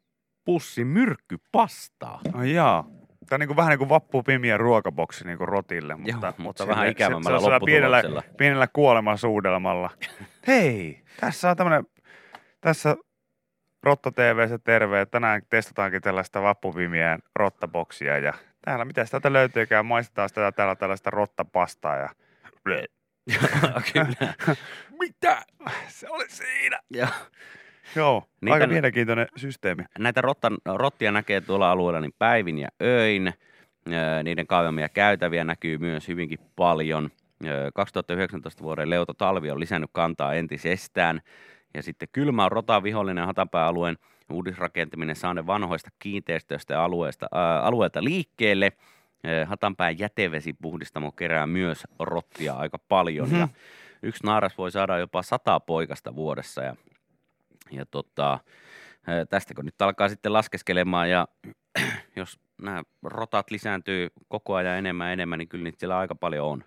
pussi 0.46 0.86
myrkkypastaa. 0.86 2.22
Ai 2.34 2.54
jaa. 2.54 2.84
Tämä 3.30 3.36
on 3.36 3.40
niin 3.40 3.48
kuin, 3.48 3.58
vähän 3.58 3.70
niin 3.70 3.78
kuin 3.80 3.90
vappupimiä 3.90 4.58
ruokaboksi 4.58 5.26
niin 5.26 5.38
kuin 5.38 5.48
rotille. 5.48 5.96
Mutta, 5.96 6.28
Joo, 6.28 6.34
mutta 6.38 6.64
sille- 6.64 6.76
vähän 6.76 6.90
ikävämmällä 6.90 7.40
se 7.40 7.44
sillä 7.44 7.60
pienellä, 7.66 8.04
pienellä 8.38 8.68
kuolemansuudelmalla. 8.68 9.90
Hei, 10.48 11.04
tässä 11.20 11.50
on 11.50 11.58
tämmöinen, 11.58 11.86
tässä 12.62 12.96
Rotta 13.84 14.12
TVssä 14.12 14.60
terve. 14.60 15.06
Tänään 15.06 15.42
testataankin 15.50 16.02
tällaista 16.02 16.42
vappupimien 16.42 17.20
rottaboksia 17.36 18.18
ja 18.18 18.34
täällä, 18.62 18.86
mitä 18.86 19.06
täältä 19.06 19.34
löytyykään, 19.34 19.86
maistetaan 19.86 20.30
sitä 20.30 20.52
täällä 20.52 20.76
tällaista 20.76 21.10
rottapastaa 21.10 21.98
ja 21.98 22.10
Kyllä. 23.94 24.36
mitä? 25.00 25.42
Se 25.88 26.10
oli 26.10 26.26
siinä. 26.30 26.80
Ja 26.94 27.08
Joo, 27.96 28.24
Niitä 28.42 28.54
aika 28.54 28.68
mielenkiintoinen 28.68 29.28
systeemi. 29.36 29.84
näitä 30.00 30.22
rottan, 30.22 30.58
rottia 30.66 31.12
näkee 31.12 31.42
tuolla 31.42 31.72
alueella 31.72 32.00
niin 32.02 32.14
päivin 32.20 32.58
ja 32.60 32.68
öin. 32.82 33.34
Niiden 34.24 34.48
kaivamia 34.48 34.90
käytäviä 34.90 35.44
näkyy 35.44 35.78
myös 35.78 36.08
hyvinkin 36.08 36.40
paljon. 36.56 37.10
Ö, 37.46 37.72
2019 37.76 38.64
vuoden 38.64 38.90
leuto 38.90 39.14
talvi 39.14 39.52
on 39.52 39.60
lisännyt 39.60 39.90
kantaa 39.94 40.34
entisestään. 40.34 41.22
Ja 41.74 41.84
sitten 41.84 42.08
kylmä 42.12 42.46
on 42.46 42.52
rotan 42.52 42.84
vihollinen 42.84 43.26
Hatanpää-alueen 43.26 43.98
uudisrakentaminen 44.32 45.16
saaneen 45.16 45.48
vanhoista 45.48 45.90
kiinteistöistä 46.00 46.74
ja 46.74 46.84
alueesta, 46.84 47.28
ää, 47.32 47.62
alueelta 47.62 48.04
liikkeelle. 48.04 48.72
Ö, 49.28 49.46
Hatanpään 49.46 50.00
jätevesipuhdistamo 50.00 51.12
kerää 51.12 51.48
myös 51.48 51.84
rottia 52.00 52.54
aika 52.54 52.80
paljon. 52.80 53.28
Mhm. 53.30 53.40
Ja 53.40 53.48
yksi 54.04 54.24
naaras 54.26 54.58
voi 54.58 54.72
saada 54.72 54.98
jopa 54.98 55.24
sata 55.24 55.60
poikasta 55.60 56.16
vuodessa. 56.16 56.64
Ja, 56.64 56.76
ja 57.72 57.86
tota, 57.86 58.40
ö, 59.10 59.26
tästä 59.26 59.54
kun 59.54 59.66
nyt 59.66 59.82
alkaa 59.82 60.10
sitten 60.10 60.34
laskeskelemaan 60.34 61.10
ja 61.10 61.28
jos 62.16 62.40
nämä 62.62 62.84
rotat 63.04 63.52
lisääntyy 63.52 64.10
koko 64.28 64.56
ajan 64.56 64.78
enemmän 64.78 65.08
ja 65.08 65.14
enemmän, 65.14 65.40
niin 65.40 65.50
kyllä 65.50 65.64
niitä 65.64 65.80
siellä 65.80 65.98
aika 65.98 66.16
paljon 66.16 66.48
on. 66.48 66.64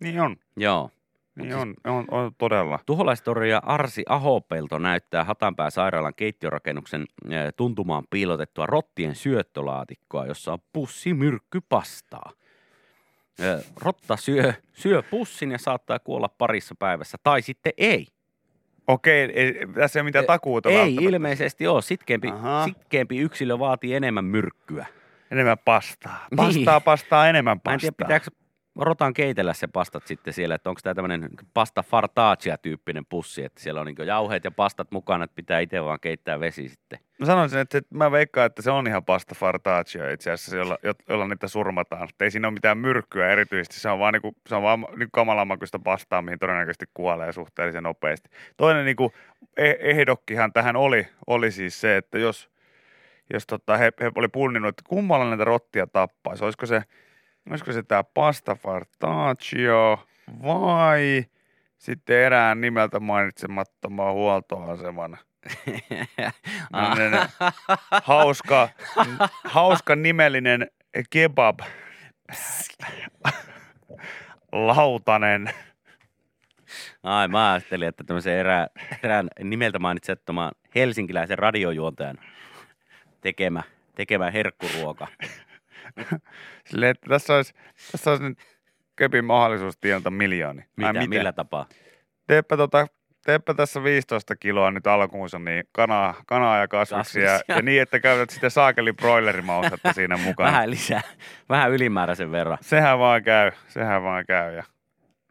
Niin 0.00 0.20
on, 0.20 0.36
Joo. 0.56 0.90
Niin 1.36 1.52
siis- 1.52 1.62
on, 1.62 1.74
on, 1.84 2.04
on 2.10 2.32
todella. 2.38 2.78
Tuholaistorja 2.86 3.62
Arsi 3.66 4.02
Ahopelto 4.08 4.78
näyttää 4.78 5.24
Hatanpää 5.24 5.70
sairaalan 5.70 6.14
keittiörakennuksen 6.14 7.06
eh, 7.30 7.54
tuntumaan 7.56 8.04
piilotettua 8.10 8.66
rottien 8.66 9.14
syöttölaatikkoa, 9.14 10.26
jossa 10.26 10.52
on 10.52 10.58
pussi 10.72 11.14
myrkkypastaa. 11.14 12.32
Eh, 13.38 13.64
Rotta 13.82 14.16
syö, 14.16 14.52
syö 14.72 15.02
pussin 15.02 15.50
ja 15.52 15.58
saattaa 15.58 15.98
kuolla 15.98 16.28
parissa 16.28 16.74
päivässä, 16.78 17.18
tai 17.22 17.42
sitten 17.42 17.72
ei. 17.76 18.06
Okei, 18.86 19.20
ei, 19.34 19.54
tässä 19.74 19.98
ei 19.98 20.00
ole 20.00 20.08
mitään 20.08 20.24
E- 20.24 20.26
takuuta 20.26 20.68
Ei 20.70 20.94
ilmeisesti 20.94 21.66
ole. 21.66 21.82
Sitkeämpi, 21.82 22.28
sitkeämpi 22.64 23.18
yksilö 23.18 23.58
vaatii 23.58 23.94
enemmän 23.94 24.24
myrkkyä. 24.24 24.86
Enemmän 25.30 25.56
pastaa. 25.64 26.26
Niin. 26.30 26.36
Pastaa, 26.36 26.80
pastaa, 26.80 27.28
enemmän 27.28 27.60
pastaa. 27.60 27.70
Mä 27.72 27.74
en 27.74 27.80
tiedä, 27.80 27.94
pitääkö 27.96 28.30
rotan 28.80 29.14
keitellä 29.14 29.54
se 29.54 29.66
pastat 29.66 30.06
sitten 30.06 30.34
siellä, 30.34 30.54
että 30.54 30.70
onko 30.70 30.80
tämä 30.82 30.94
tämmöinen 30.94 31.30
pasta 31.54 31.82
fartaacia 31.82 32.58
tyyppinen 32.58 33.06
pussi, 33.06 33.44
että 33.44 33.60
siellä 33.60 33.80
on 33.80 33.86
niin 33.86 34.06
jauheet 34.06 34.44
ja 34.44 34.50
pastat 34.50 34.90
mukana, 34.90 35.24
että 35.24 35.36
pitää 35.36 35.60
itse 35.60 35.84
vaan 35.84 36.00
keittää 36.00 36.40
vesi 36.40 36.68
sitten. 36.68 36.98
Mä 37.18 37.26
sanoisin, 37.26 37.58
että 37.58 37.78
se, 37.78 37.84
mä 37.90 38.10
veikkaan, 38.10 38.46
että 38.46 38.62
se 38.62 38.70
on 38.70 38.86
ihan 38.86 39.04
pasta 39.04 39.34
fartaacia 39.34 40.10
itse 40.10 40.30
asiassa, 40.30 40.56
jolla, 40.56 40.78
jo- 40.82 40.92
jolla 41.08 41.28
niitä 41.28 41.48
surmataan. 41.48 42.08
Että 42.08 42.24
ei 42.24 42.30
siinä 42.30 42.48
ole 42.48 42.54
mitään 42.54 42.78
myrkkyä 42.78 43.30
erityisesti. 43.30 43.80
Se 43.80 43.88
on 43.88 43.98
vaan, 43.98 44.12
niinku, 44.12 44.36
se 44.48 44.54
on 44.54 44.62
vaan 44.62 44.80
niinku 44.80 45.10
kamalanmakuista 45.12 45.78
pastaa, 45.78 46.22
mihin 46.22 46.38
todennäköisesti 46.38 46.86
kuolee 46.94 47.32
suhteellisen 47.32 47.82
nopeasti. 47.82 48.30
Toinen 48.56 48.84
niinku, 48.84 49.12
eh- 49.60 49.78
ehdokkihan 49.80 50.52
tähän 50.52 50.76
oli, 50.76 51.06
oli 51.26 51.50
siis 51.50 51.80
se, 51.80 51.96
että 51.96 52.18
jos, 52.18 52.50
jos 53.32 53.46
tota, 53.46 53.76
he, 53.76 53.92
he 54.00 54.10
oli 54.14 54.28
punninnut, 54.28 54.68
että 54.68 54.82
kummalla 54.88 55.28
näitä 55.28 55.44
rottia 55.44 55.86
tappaisi. 55.86 56.44
Olisiko 56.44 56.66
se, 56.66 56.82
olisiko 57.50 57.72
se 57.72 57.82
tämä 57.82 58.04
pasta 58.04 58.54
fartaacio 58.54 60.06
vai 60.42 61.24
sitten 61.78 62.16
erään 62.16 62.60
nimeltä 62.60 63.00
mainitsemattoman 63.00 64.12
huoltoaseman 64.12 65.18
ne- 66.96 67.28
hauska, 68.02 68.68
hauska 69.44 69.96
nimellinen 69.96 70.70
kebab. 71.10 71.58
Lautanen. 74.52 75.50
Ai, 77.02 77.28
mä 77.28 77.52
ajattelin, 77.52 77.88
että 77.88 78.04
tämmöisen 78.04 78.32
erään, 78.38 78.68
erään 79.02 79.28
nimeltä 79.42 79.78
mainitsettoman 79.78 80.52
helsinkiläisen 80.74 81.38
radiojuontajan 81.38 82.18
tekemä, 83.20 83.62
tekemä 83.94 84.30
herkkuruoka. 84.30 85.06
Silleen, 86.68 86.90
että 86.90 87.06
tässä 87.08 87.34
olisi, 87.34 87.54
tässä 87.92 88.10
olisi 88.10 88.24
nyt 88.24 88.38
köpin 88.96 89.24
mahdollisuus 89.24 89.76
tienata 89.76 90.10
miljooni. 90.10 90.64
Mitä, 90.76 90.92
miten? 90.92 91.08
millä 91.08 91.32
tapaa? 91.32 91.66
Teepä, 92.26 92.56
tota, 92.56 92.86
teepä 93.26 93.54
tässä 93.54 93.82
15 93.82 94.36
kiloa 94.36 94.70
nyt 94.70 94.86
alkuunsa 94.86 95.38
niin 95.38 95.64
kanaa, 95.72 96.14
kanaa 96.26 96.58
ja 96.58 96.68
kasviksia. 96.68 97.22
Ja, 97.22 97.30
Kasviksia. 97.30 97.56
ja 97.56 97.62
niin, 97.62 97.82
että 97.82 98.00
käytät 98.00 98.30
sitten 98.30 98.50
saakeli 98.50 98.92
broilerimausetta 98.92 99.92
siinä 99.92 100.16
mukana. 100.24 100.50
Vähän 100.50 100.70
lisää, 100.70 101.00
vähän 101.48 101.70
ylimääräisen 101.70 102.32
verran. 102.32 102.58
Sehän 102.60 102.98
vaan 102.98 103.22
käy, 103.22 103.50
sehän 103.68 104.02
vaan 104.02 104.26
käy 104.26 104.56
ja 104.56 104.64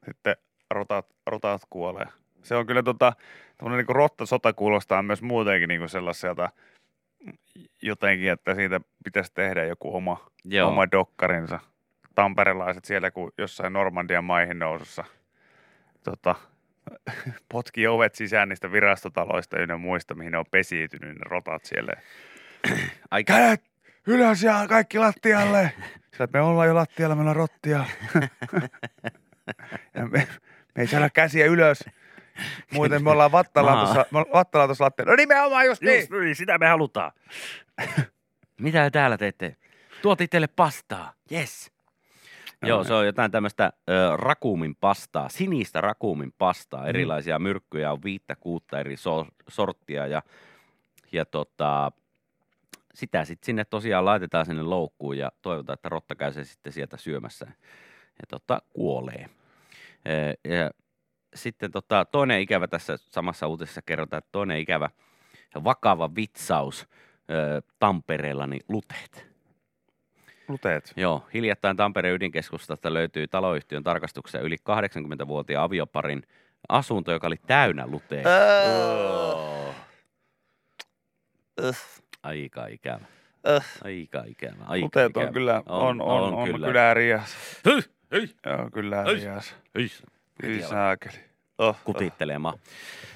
sitten 0.06 0.36
rotat, 0.72 1.08
rotat 1.26 1.62
kuolee. 1.70 2.06
Se 2.44 2.56
on 2.56 2.65
kyllä 2.65 2.84
tota, 2.84 3.13
niin 3.62 3.86
rottasota 3.89 4.54
kuulostaa 4.54 5.04
myös 5.04 5.22
muutenkin 5.22 5.68
niin 5.68 5.89
sellaiselta 5.89 6.50
jotenkin, 7.81 8.31
että 8.31 8.55
siitä 8.55 8.81
pitäisi 9.03 9.31
tehdä 9.33 9.63
joku 9.63 9.95
oma, 9.95 10.25
Joo. 10.45 10.69
oma 10.69 10.91
dokkarinsa. 10.91 11.59
Tamperelaiset 12.15 12.85
siellä, 12.85 13.11
kun 13.11 13.31
jossain 13.38 13.73
Normandian 13.73 14.23
maihin 14.23 14.59
nousussa 14.59 15.03
tota, 16.03 16.35
potki 17.51 17.88
ovet 17.88 18.15
sisään 18.15 18.49
niistä 18.49 18.71
virastotaloista 18.71 19.59
ynnä 19.59 19.77
muista, 19.77 20.15
mihin 20.15 20.31
ne 20.31 20.38
on 20.38 20.45
pesiytynyt 20.51 21.15
ne 21.15 21.21
rotat 21.25 21.65
siellä. 21.65 21.93
Aika, 23.11 23.33
Kädet 23.33 23.63
ylös 24.07 24.43
ja 24.43 24.65
kaikki 24.69 24.99
lattialle. 24.99 25.71
Sillä 26.11 26.27
me 26.33 26.41
ollaan 26.41 26.67
jo 26.67 26.75
lattialla, 26.75 27.15
meillä 27.15 27.29
on 27.29 27.35
rottia. 27.35 27.85
ja 29.95 30.05
me, 30.05 30.27
me 30.75 30.81
ei 30.81 30.88
saada 30.88 31.09
käsiä 31.09 31.45
ylös. 31.45 31.83
Muuten 32.74 33.04
me 33.04 33.10
ollaan 33.10 33.32
tuossa, 33.32 34.06
tuossa 34.67 34.84
lattialla. 34.84 35.12
No 35.12 35.15
nimenomaan 35.15 35.65
just 35.65 35.82
niin. 35.82 36.00
Just 36.00 36.12
niin, 36.12 36.36
sitä 36.36 36.58
me 36.58 36.67
halutaan. 36.67 37.12
Mitä 38.60 38.84
te 38.84 38.89
täällä 38.89 39.17
teette? 39.17 39.56
Tuotiin 40.02 40.30
teille 40.30 40.48
pastaa. 40.48 41.13
Yes. 41.32 41.71
Joo, 42.62 42.84
se 42.84 42.93
on 42.93 43.06
jotain 43.06 43.32
tämmöistä 43.32 43.74
ö, 43.89 44.17
rakuumin 44.17 44.76
pastaa, 44.76 45.30
sinistä 45.30 45.82
rakuumin 45.82 46.34
pastaa. 46.38 46.88
Erilaisia 46.88 47.39
myrkkyjä 47.39 47.91
on 47.91 48.04
viittä, 48.04 48.36
kuutta 48.36 48.80
eri 48.80 48.98
so- 48.98 49.28
sorttia 49.48 50.08
ja, 50.08 50.21
ja 51.12 51.26
tota, 51.26 51.91
sitä 52.93 53.26
sitten 53.26 53.45
sinne 53.45 53.65
tosiaan 53.65 54.06
laitetaan 54.06 54.45
sinne 54.45 54.63
loukkuun 54.63 55.17
ja 55.17 55.32
toivotaan, 55.41 55.74
että 55.74 55.89
rotta 55.89 56.15
käy 56.15 56.34
se 56.34 56.43
sitten 56.43 56.74
sieltä 56.74 56.98
syömässä 56.98 57.45
ja 58.02 58.26
tota, 58.28 58.62
kuolee. 58.74 59.30
Ja 60.43 60.71
sitten 61.36 61.71
tota, 61.71 62.06
toinen 62.06 62.41
ikävä 62.41 62.67
tässä 62.67 62.98
samassa 62.98 63.48
uutisessa 63.48 63.82
kerrotaan, 63.82 64.17
että 64.17 64.30
toinen 64.32 64.60
ikävä 64.60 64.89
vakava 65.63 66.15
vitsaus 66.15 66.88
ö, 67.30 67.62
Tampereella, 67.80 68.48
niin 68.48 68.62
luteet. 68.69 69.36
Luteet. 70.48 70.93
Joo, 70.95 71.28
hiljattain 71.34 71.78
Tampereen 71.78 72.15
ydinkeskustasta 72.15 72.93
löytyi 72.93 73.28
taloyhtiön 73.28 73.84
tarkastuksessa 73.84 74.39
yli 74.39 74.56
80-vuotiaan 74.56 75.63
avioparin 75.65 76.24
asunto, 76.69 77.12
joka 77.12 77.28
oli 77.28 77.39
täynnä 77.48 77.88
luteita. 77.88 78.30
Oh. 78.74 79.76
Aika 82.24 82.67
ikävä. 82.67 83.06
Aika 83.84 84.24
ikävä. 84.28 84.63
Aika 84.65 84.86
Luteet 84.86 85.10
ikävä. 85.10 85.28
on 85.28 85.34
kyllä, 85.34 85.63
on, 85.65 86.02
on, 86.02 86.24
on, 86.24 86.34
on 86.34 86.48
kyllä. 86.48 86.67
kyllä 86.67 86.93
rias. 86.93 87.36
Hyi, 88.12 88.30
Joo, 88.45 88.69
kyllä 88.74 89.04
rias. 89.04 89.56
Saakeli. 90.69 91.17
Oh, 91.58 91.67
oh. 91.67 91.78
Kutittelemaan. 91.84 92.58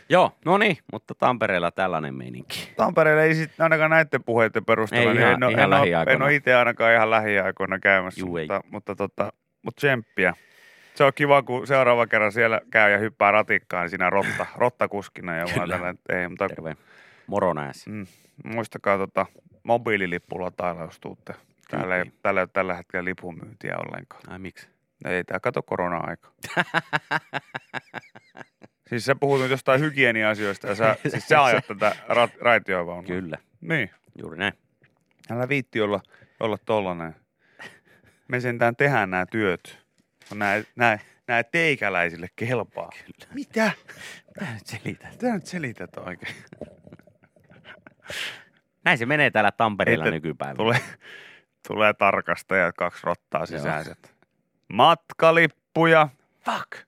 Joo, 0.10 0.32
no 0.46 0.58
niin, 0.58 0.78
mutta 0.92 1.16
Tampereella 1.16 1.72
tällainen 1.72 2.16
meininki. 2.16 2.74
Tampereelle 2.78 3.24
ei 3.24 3.36
sitten 3.36 3.64
ainakaan 3.64 3.92
näiden 3.92 4.24
puheiden 4.24 4.66
perusteella. 4.66 5.10
Ei 5.12 5.18
niin 5.18 5.28
ihan- 5.28 5.34
en, 5.34 5.44
ole- 5.44 5.52
ihan 5.52 5.74
en, 5.74 5.80
ole- 5.80 6.14
en 6.14 6.22
ole 6.22 6.36
itse 6.36 6.56
ainakaan 6.56 6.94
ihan 6.94 7.10
lähiaikoina 7.10 7.80
käymässä, 7.80 8.20
Juu, 8.22 8.38
ei. 8.38 8.44
mutta, 8.48 8.62
mutta, 8.72 8.96
tota, 8.96 9.34
mutta 9.62 9.78
tsemppiä. 9.80 10.34
Se 10.96 11.04
on 11.04 11.12
kiva, 11.16 11.42
kun 11.42 11.68
seuraava 11.68 12.08
kerran 12.08 12.32
siellä 12.32 12.62
käy 12.72 12.92
ja 12.92 12.98
hyppää 12.98 13.32
ratikkaan 13.32 13.82
niin 13.84 13.90
siinä 13.90 14.10
rotta, 14.10 14.46
rottakuskina. 14.56 15.36
Ja 15.38 15.46
vaan 15.46 15.60
Kyllä. 15.60 15.78
tällä, 15.78 15.94
ei, 16.22 16.28
mutta 16.28 16.48
Terve. 16.50 16.76
Moro 17.28 17.54
nääs. 17.54 17.88
mm, 17.88 18.06
muistakaa 18.46 18.98
tota, 18.98 19.26
mobiililippu 19.64 20.42
latailla, 20.42 20.82
jos 20.82 21.00
tuutte. 21.00 21.34
Täällä 21.72 21.98
ei, 21.98 22.04
täällä 22.22 22.40
ei 22.40 22.44
ole 22.44 22.50
tällä 22.54 22.74
hetkellä 22.76 23.06
lipumyyntiä 23.06 23.76
ollenkaan. 23.78 24.22
Ai 24.28 24.40
miksi? 24.40 24.68
Ei, 25.06 25.24
tää 25.24 25.40
kato 25.40 25.64
korona-aika. 25.64 26.32
siis 28.90 29.06
sä 29.06 29.16
puhut 29.16 29.42
nyt 29.42 29.52
jostain 29.52 29.82
hygienia-asioista 29.82 30.68
ja 30.68 30.76
sä, 30.76 30.96
siis 31.10 31.28
sä 31.28 31.44
ajat 31.44 31.68
tätä 31.68 31.96
ra- 32.10 32.38
raitiovaunua. 32.42 33.08
Kyllä, 33.08 33.38
Niin. 33.62 33.90
juuri 34.22 34.38
näin. 34.38 34.54
Älä 35.32 35.50
viitti 35.50 35.82
olla, 35.82 36.02
olla 36.40 36.58
tollanen. 36.66 37.16
Me 38.28 38.40
sentään 38.40 38.76
tehdään 38.76 39.10
nämä 39.10 39.26
työt. 39.26 39.80
Nämä, 40.36 40.64
nämä, 40.76 41.00
nämä 41.28 41.44
teikäläisille 41.44 42.28
kelpaa. 42.36 42.90
Kyllä. 43.06 43.34
Mitä? 43.34 43.72
Mitä 44.28 44.54
nyt 44.54 44.68
selität? 44.68 45.12
Mitä 45.12 45.34
nyt 45.34 45.46
selität 45.46 45.98
oikein? 45.98 46.36
Näin 48.86 48.98
se 48.98 49.06
menee 49.06 49.32
täällä 49.32 49.52
Tampereella 49.52 50.06
nykypäivänä. 50.06 50.56
Tulee, 50.58 50.80
tulee 51.68 51.94
tarkastajat, 51.94 52.76
kaksi 52.78 53.00
rottaa 53.04 53.46
sisäiset. 53.46 54.16
Matkalippuja. 54.74 56.10
Fuck! 56.46 56.88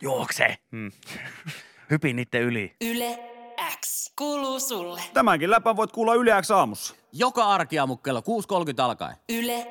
Juokse! 0.00 0.56
Hmm. 0.72 0.92
Hypin 1.90 2.16
niitten 2.16 2.42
yli. 2.42 2.76
Yle 2.80 3.18
X 3.80 4.12
kuuluu 4.18 4.60
sulle. 4.60 5.00
Tämänkin 5.14 5.50
läpän 5.50 5.76
voit 5.76 5.92
kuulla 5.92 6.14
Yle 6.14 6.42
X 6.42 6.50
aamussa. 6.50 6.94
Joka 7.12 7.44
arkiaamu 7.44 7.96
kello 7.96 8.20
6.30 8.20 8.24
alkaen. 8.82 9.16
Yle 9.28 9.66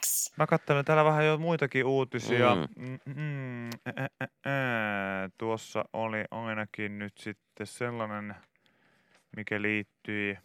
X. 0.00 0.32
Mä 0.36 0.46
katselen 0.46 0.84
täällä 0.84 1.04
vähän 1.04 1.26
jo 1.26 1.38
muitakin 1.38 1.84
uutisia. 1.84 2.54
Mm. 2.54 2.86
Mm. 2.86 2.98
Mm, 3.14 3.66
ä, 3.68 3.92
ä, 4.02 4.08
ä, 4.22 4.26
ä. 4.50 5.30
Tuossa 5.38 5.84
oli 5.92 6.24
ainakin 6.30 6.98
nyt 6.98 7.18
sitten 7.18 7.66
sellainen, 7.66 8.34
mikä 9.36 9.62
liittyi 9.62 10.38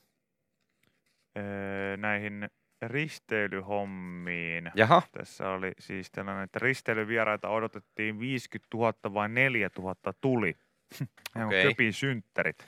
näihin 1.97 2.49
risteilyhommiin. 2.81 4.71
Jaha. 4.75 5.01
Tässä 5.11 5.49
oli 5.49 5.71
siis 5.79 6.11
tällainen, 6.11 6.43
että 6.43 6.59
risteilyvieraita 6.59 7.49
odotettiin 7.49 8.19
50 8.19 8.77
000 8.77 8.93
vai 9.13 9.29
4 9.29 9.69
000 9.77 9.95
tuli. 10.21 10.55
Ihan 11.35 11.47
Okei. 11.47 11.61
okay. 11.61 11.71
köpin 11.71 11.93
synttärit. 11.93 12.65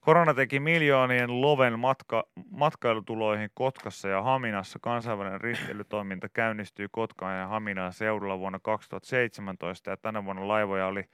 Korona 0.00 0.34
teki 0.34 0.60
miljoonien 0.60 1.40
loven 1.40 1.78
matka, 1.78 2.24
matkailutuloihin 2.50 3.50
Kotkassa 3.54 4.08
ja 4.08 4.22
Haminassa. 4.22 4.78
Kansainvälinen 4.82 5.40
risteilytoiminta 5.40 6.28
käynnistyi 6.28 6.88
Kotkaan 6.90 7.38
ja 7.38 7.46
Haminan 7.46 7.92
seudulla 7.92 8.38
vuonna 8.38 8.58
2017 8.62 9.90
ja 9.90 9.96
tänä 9.96 10.24
vuonna 10.24 10.48
laivoja 10.48 10.86
oli 10.86 11.04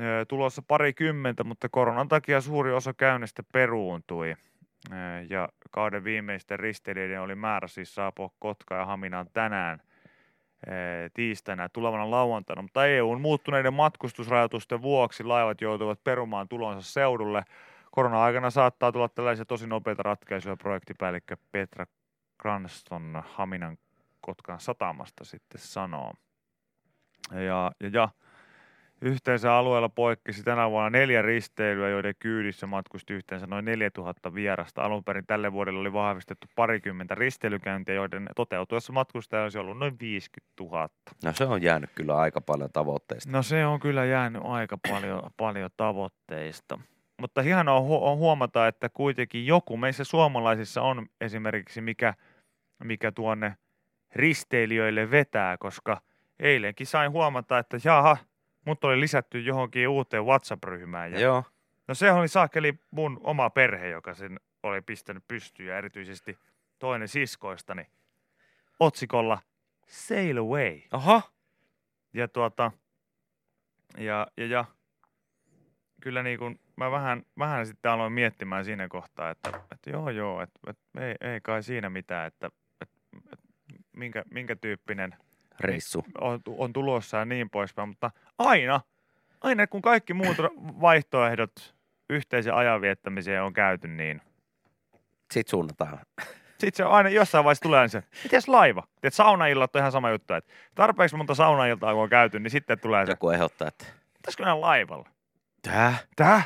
ö, 0.00 0.24
tulossa 0.28 0.62
parikymmentä, 0.68 1.44
mutta 1.44 1.68
koronan 1.68 2.08
takia 2.08 2.40
suuri 2.40 2.72
osa 2.72 2.94
käynnistä 2.94 3.42
peruuntui. 3.52 4.36
Ö, 4.90 4.94
Ja 5.30 5.48
kauden 5.70 6.04
viimeisten 6.04 6.58
risteilijöiden 6.60 7.20
oli 7.20 7.34
määrä 7.34 7.68
siis 7.68 7.94
saapua 7.94 8.30
Kotkaan 8.38 8.80
ja 8.80 8.86
Haminaan 8.86 9.26
tänään 9.32 9.82
ö, 10.66 10.70
tiistaina 11.14 11.68
tulevana 11.68 12.10
lauantaina, 12.10 12.62
mutta 12.62 12.86
EUn 12.86 13.20
muuttuneiden 13.20 13.74
matkustusrajoitusten 13.74 14.82
vuoksi 14.82 15.24
laivat 15.24 15.60
joutuvat 15.60 16.04
perumaan 16.04 16.48
tulonsa 16.48 16.92
seudulle. 16.92 17.42
Korona-aikana 17.90 18.50
saattaa 18.50 18.92
tulla 18.92 19.08
tällaisia 19.08 19.44
tosi 19.44 19.66
nopeita 19.66 20.02
ratkaisuja, 20.02 20.56
projektipäällikkö 20.56 21.36
Petra 21.52 21.86
Cranston 22.42 23.22
Haminan 23.26 23.78
Kotkan 24.20 24.60
satamasta 24.60 25.24
sitten 25.24 25.60
sanoo. 25.60 26.12
Ja, 27.32 27.72
ja, 27.80 27.88
ja 27.92 28.08
yhteensä 29.02 29.54
alueella 29.54 29.88
poikkesi 29.88 30.42
tänä 30.42 30.70
vuonna 30.70 30.90
neljä 30.90 31.22
risteilyä, 31.22 31.88
joiden 31.88 32.14
kyydissä 32.18 32.66
matkusti 32.66 33.14
yhteensä 33.14 33.46
noin 33.46 33.64
4000 33.64 34.34
vierasta. 34.34 34.82
Alun 34.82 35.04
perin 35.04 35.26
tälle 35.26 35.52
vuodelle 35.52 35.80
oli 35.80 35.92
vahvistettu 35.92 36.46
parikymmentä 36.56 37.14
risteilykäyntiä, 37.14 37.94
joiden 37.94 38.28
toteutuessa 38.36 38.92
matkustajia 38.92 39.42
olisi 39.42 39.58
ollut 39.58 39.78
noin 39.78 39.96
50 40.00 40.52
000. 40.60 40.88
No 41.24 41.32
se 41.32 41.44
on 41.44 41.62
jäänyt 41.62 41.90
kyllä 41.94 42.16
aika 42.16 42.40
paljon 42.40 42.70
tavoitteista. 42.72 43.30
No 43.30 43.42
se 43.42 43.66
on 43.66 43.80
kyllä 43.80 44.04
jäänyt 44.04 44.42
aika 44.44 44.78
paljon, 44.88 45.22
paljon 45.36 45.70
tavoitteista. 45.76 46.78
Mutta 47.20 47.42
hienoa 47.42 47.76
on 47.78 48.18
huomata, 48.18 48.68
että 48.68 48.88
kuitenkin 48.88 49.46
joku 49.46 49.76
meissä 49.76 50.04
suomalaisissa 50.04 50.82
on 50.82 51.06
esimerkiksi, 51.20 51.80
mikä, 51.80 52.14
mikä 52.84 53.12
tuonne 53.12 53.56
risteilijöille 54.14 55.10
vetää, 55.10 55.56
koska 55.58 56.00
eilenkin 56.38 56.86
sain 56.86 57.10
huomata, 57.12 57.58
että 57.58 57.76
jaha, 57.84 58.16
mut 58.64 58.84
oli 58.84 59.00
lisätty 59.00 59.40
johonkin 59.40 59.88
uuteen 59.88 60.24
WhatsApp-ryhmään. 60.24 61.12
Ja 61.12 61.20
Joo. 61.20 61.44
No 61.88 61.94
se 61.94 62.12
oli 62.12 62.28
saakeli 62.28 62.74
mun 62.90 63.20
oma 63.24 63.50
perhe, 63.50 63.88
joka 63.88 64.14
sen 64.14 64.40
oli 64.62 64.82
pistänyt 64.82 65.24
pystyyn 65.28 65.68
ja 65.68 65.78
erityisesti 65.78 66.38
toinen 66.78 67.08
siskoistani 67.08 67.86
otsikolla 68.80 69.38
Sail 69.88 70.38
Away. 70.38 70.80
Aha. 70.90 71.22
Ja 72.14 72.28
tuota, 72.28 72.72
ja, 73.98 74.26
ja, 74.36 74.46
ja 74.46 74.64
kyllä 76.00 76.22
niin 76.22 76.38
kuin, 76.38 76.60
mä 76.76 76.90
vähän, 76.90 77.22
vähän 77.38 77.66
sitten 77.66 77.90
aloin 77.90 78.12
miettimään 78.12 78.64
siinä 78.64 78.88
kohtaa, 78.88 79.30
että, 79.30 79.48
että 79.72 79.90
joo 79.90 80.10
joo, 80.10 80.42
että, 80.42 80.60
että 80.70 81.06
ei, 81.06 81.14
ei 81.20 81.40
kai 81.40 81.62
siinä 81.62 81.90
mitään, 81.90 82.26
että, 82.26 82.50
että, 82.80 82.96
että 83.32 83.46
minkä, 83.96 84.24
minkä 84.30 84.56
tyyppinen 84.56 85.14
Reissu. 85.60 86.04
on, 86.20 86.40
on 86.46 86.72
tulossa 86.72 87.16
ja 87.16 87.24
niin 87.24 87.50
poispäin, 87.50 87.88
mutta 87.88 88.10
aina, 88.38 88.80
aina 89.40 89.66
kun 89.66 89.82
kaikki 89.82 90.14
muut 90.14 90.36
vaihtoehdot 90.80 91.74
yhteisen 92.10 92.54
ajan 92.54 92.80
viettämiseen 92.80 93.42
on 93.42 93.52
käyty, 93.52 93.88
niin 93.88 94.20
Sitten 95.32 95.50
suunnataan. 95.50 95.98
sitten 96.58 96.76
se 96.76 96.82
aina 96.82 97.08
jossain 97.08 97.44
vaiheessa 97.44 97.62
tulee 97.62 97.88
se, 97.88 98.02
mites 98.24 98.48
laiva? 98.48 98.82
Et 99.02 99.14
saunaillat 99.14 99.76
on 99.76 99.80
ihan 99.80 99.92
sama 99.92 100.10
juttu, 100.10 100.34
että 100.34 100.52
tarpeeksi 100.74 101.16
monta 101.16 101.34
saunailtaa 101.34 101.92
kun 101.94 102.02
on 102.02 102.08
käyty, 102.08 102.40
niin 102.40 102.50
sitten 102.50 102.78
tulee 102.80 103.06
se, 103.06 103.12
Joku 103.12 103.30
ehdottaa, 103.30 103.68
että 103.68 103.84
pitäisikö 104.14 104.42
mennä 104.42 104.60
laivalla? 104.60 105.08
tää? 105.62 105.94
Tää? 106.16 106.42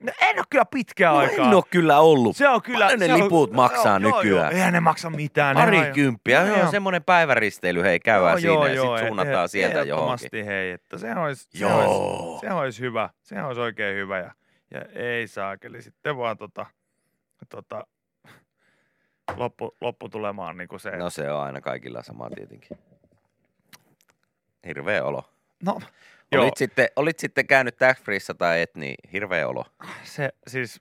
No 0.00 0.12
en 0.20 0.38
ole 0.38 0.44
kyllä 0.50 0.64
pitkään 0.64 1.12
No 1.14 1.18
aikaa. 1.20 1.48
en 1.48 1.54
ole 1.54 1.62
kyllä 1.70 1.98
ollut. 2.00 2.36
Se 2.36 2.48
on 2.48 2.62
kyllä... 2.62 2.84
Paljon 2.84 2.98
ne 3.00 3.06
se 3.06 3.12
on- 3.14 3.24
liput 3.24 3.52
maksaa 3.52 3.98
joo, 3.98 4.10
Joo, 4.10 4.22
nykyään? 4.22 4.44
joo, 4.44 4.50
eihän 4.56 4.72
ne 4.72 4.80
maksa 4.80 5.10
mitään. 5.10 5.56
ne 5.56 5.62
on- 5.62 5.66
Parikymppiä, 5.68 6.42
joo, 6.46 6.56
Joo. 6.58 6.70
semmoinen 6.70 7.04
päiväristeily, 7.04 7.82
hei, 7.82 8.00
käydään 8.00 8.40
siinä 8.40 8.68
ja 8.68 8.82
sitten 8.82 9.06
suunnataan 9.06 9.44
eh- 9.44 9.48
sieltä 9.50 9.82
johonkin. 9.82 10.44
hei, 10.46 10.70
että 10.70 10.98
se 10.98 11.14
olisi, 11.14 11.48
se 11.50 11.58
Joo. 11.58 11.78
olisi, 12.30 12.40
se 12.46 12.52
olisi 12.52 12.80
hyvä. 12.80 13.10
Se 13.22 13.42
olisi 13.42 13.60
oikein 13.60 13.96
hyvä 13.96 14.18
ja, 14.18 14.30
ja 14.70 14.80
ei 14.94 15.28
saakeli. 15.28 15.82
Sitten 15.82 16.16
vaan 16.16 16.38
tota, 16.38 16.66
tota, 17.48 17.86
loppu, 19.36 19.76
loppu 19.80 20.08
tulemaan 20.08 20.56
niin 20.56 20.68
kuin 20.68 20.80
se. 20.80 20.90
No 20.96 21.10
se 21.10 21.30
on 21.30 21.40
aina 21.42 21.60
kaikilla 21.60 22.02
sama 22.02 22.30
tietenkin. 22.30 22.78
Hirveä 24.66 25.04
olo. 25.04 25.24
no 25.64 25.80
joo, 26.32 26.42
Olit 26.44 26.56
sitten, 26.56 26.88
olit 26.96 27.18
sitten 27.18 27.46
käynyt 27.46 27.76
tax 27.76 28.02
freessa 28.02 28.34
tai 28.34 28.60
et, 28.62 28.74
niin 28.74 28.94
hirveä 29.12 29.48
olo. 29.48 29.64
se 30.02 30.30
siis, 30.46 30.80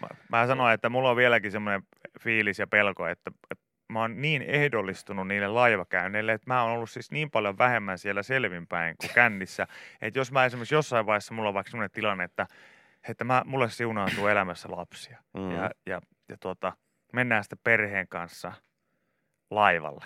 mä, 0.00 0.08
mä 0.28 0.46
sanoin, 0.46 0.74
että 0.74 0.88
mulla 0.88 1.10
on 1.10 1.16
vieläkin 1.16 1.52
semmoinen 1.52 1.82
fiilis 2.20 2.58
ja 2.58 2.66
pelko, 2.66 3.06
että, 3.06 3.30
että 3.50 3.64
mä 3.92 4.00
oon 4.00 4.22
niin 4.22 4.42
ehdollistunut 4.42 5.28
niille 5.28 5.48
laivakäynneille, 5.48 6.32
että 6.32 6.50
mä 6.50 6.62
oon 6.62 6.72
ollut 6.72 6.90
siis 6.90 7.10
niin 7.10 7.30
paljon 7.30 7.58
vähemmän 7.58 7.98
siellä 7.98 8.22
selvinpäin 8.22 8.96
kuin 9.00 9.10
kännissä, 9.14 9.66
että 10.00 10.18
jos 10.18 10.32
mä 10.32 10.44
esimerkiksi 10.44 10.74
jossain 10.74 11.06
vaiheessa 11.06 11.34
mulla 11.34 11.48
on 11.48 11.54
vaikka 11.54 11.70
semmoinen 11.70 11.90
tilanne, 11.90 12.24
että, 12.24 12.46
että 13.08 13.24
mä, 13.24 13.42
mulle 13.46 13.70
siunaantuu 13.70 14.26
elämässä 14.26 14.68
lapsia 14.70 15.18
Mm. 15.34 15.50
ja, 15.50 15.70
ja, 15.86 16.00
ja 16.28 16.36
tuota, 16.40 16.72
mennään 17.12 17.44
sitten 17.44 17.58
perheen 17.64 18.08
kanssa 18.08 18.52
laivalle. 19.50 20.04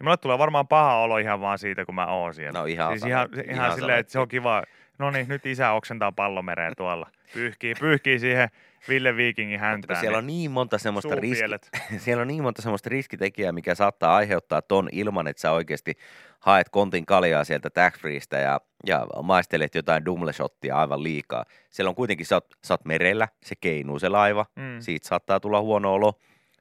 Niin 0.00 0.06
mulle 0.06 0.16
tulee 0.16 0.38
varmaan 0.38 0.68
paha 0.68 0.96
olo 0.96 1.18
ihan 1.18 1.40
vaan 1.40 1.58
siitä, 1.58 1.84
kun 1.84 1.94
mä 1.94 2.06
oon 2.06 2.34
siellä. 2.34 2.58
No 2.58 2.64
ihan 2.66 2.92
siis 2.98 3.10
ihan, 3.10 3.28
ihan, 3.34 3.50
ihan 3.50 3.74
silleen, 3.74 3.98
että 3.98 4.12
se 4.12 4.18
on 4.18 4.28
kiva. 4.28 4.62
No 4.98 5.10
niin, 5.10 5.28
nyt 5.28 5.46
isä 5.46 5.72
oksentaa 5.72 6.12
pallomereen 6.12 6.72
tuolla. 6.76 7.10
Pyyhkii, 7.34 7.74
pyyhkii 7.80 8.18
siihen 8.18 8.48
Ville 8.88 9.16
Viikingin 9.16 9.60
Mutta 9.60 9.66
kun 9.66 9.70
häntään. 9.70 10.00
siellä 10.00 10.18
on 10.18 10.26
niin 10.26 10.50
monta 10.50 10.78
semmoista 10.78 11.14
riski, 11.14 11.44
siellä 12.04 12.20
on 12.20 12.28
niin 12.28 12.42
monta 12.42 12.62
semmoista 12.62 12.88
riskitekijää, 12.88 13.52
mikä 13.52 13.74
saattaa 13.74 14.16
aiheuttaa 14.16 14.62
ton 14.62 14.88
ilman, 14.92 15.26
että 15.26 15.40
sä 15.40 15.52
oikeasti 15.52 15.94
haet 16.40 16.68
kontin 16.68 17.06
kaljaa 17.06 17.44
sieltä 17.44 17.70
tax 17.70 17.98
freestä 18.00 18.38
ja, 18.38 18.60
ja 18.86 19.06
maistelet 19.22 19.74
jotain 19.74 20.04
dumleshottia 20.04 20.76
aivan 20.76 21.02
liikaa. 21.02 21.44
Siellä 21.70 21.88
on 21.88 21.94
kuitenkin, 21.94 22.26
sä 22.26 22.36
oot, 22.36 22.46
sä 22.64 22.74
oot 22.74 22.84
merellä, 22.84 23.28
se 23.42 23.54
keinuu 23.60 23.98
se 23.98 24.08
laiva, 24.08 24.46
Mm. 24.56 24.80
siitä 24.80 25.08
saattaa 25.08 25.40
tulla 25.40 25.60
huono 25.60 25.94
olo. 25.94 26.14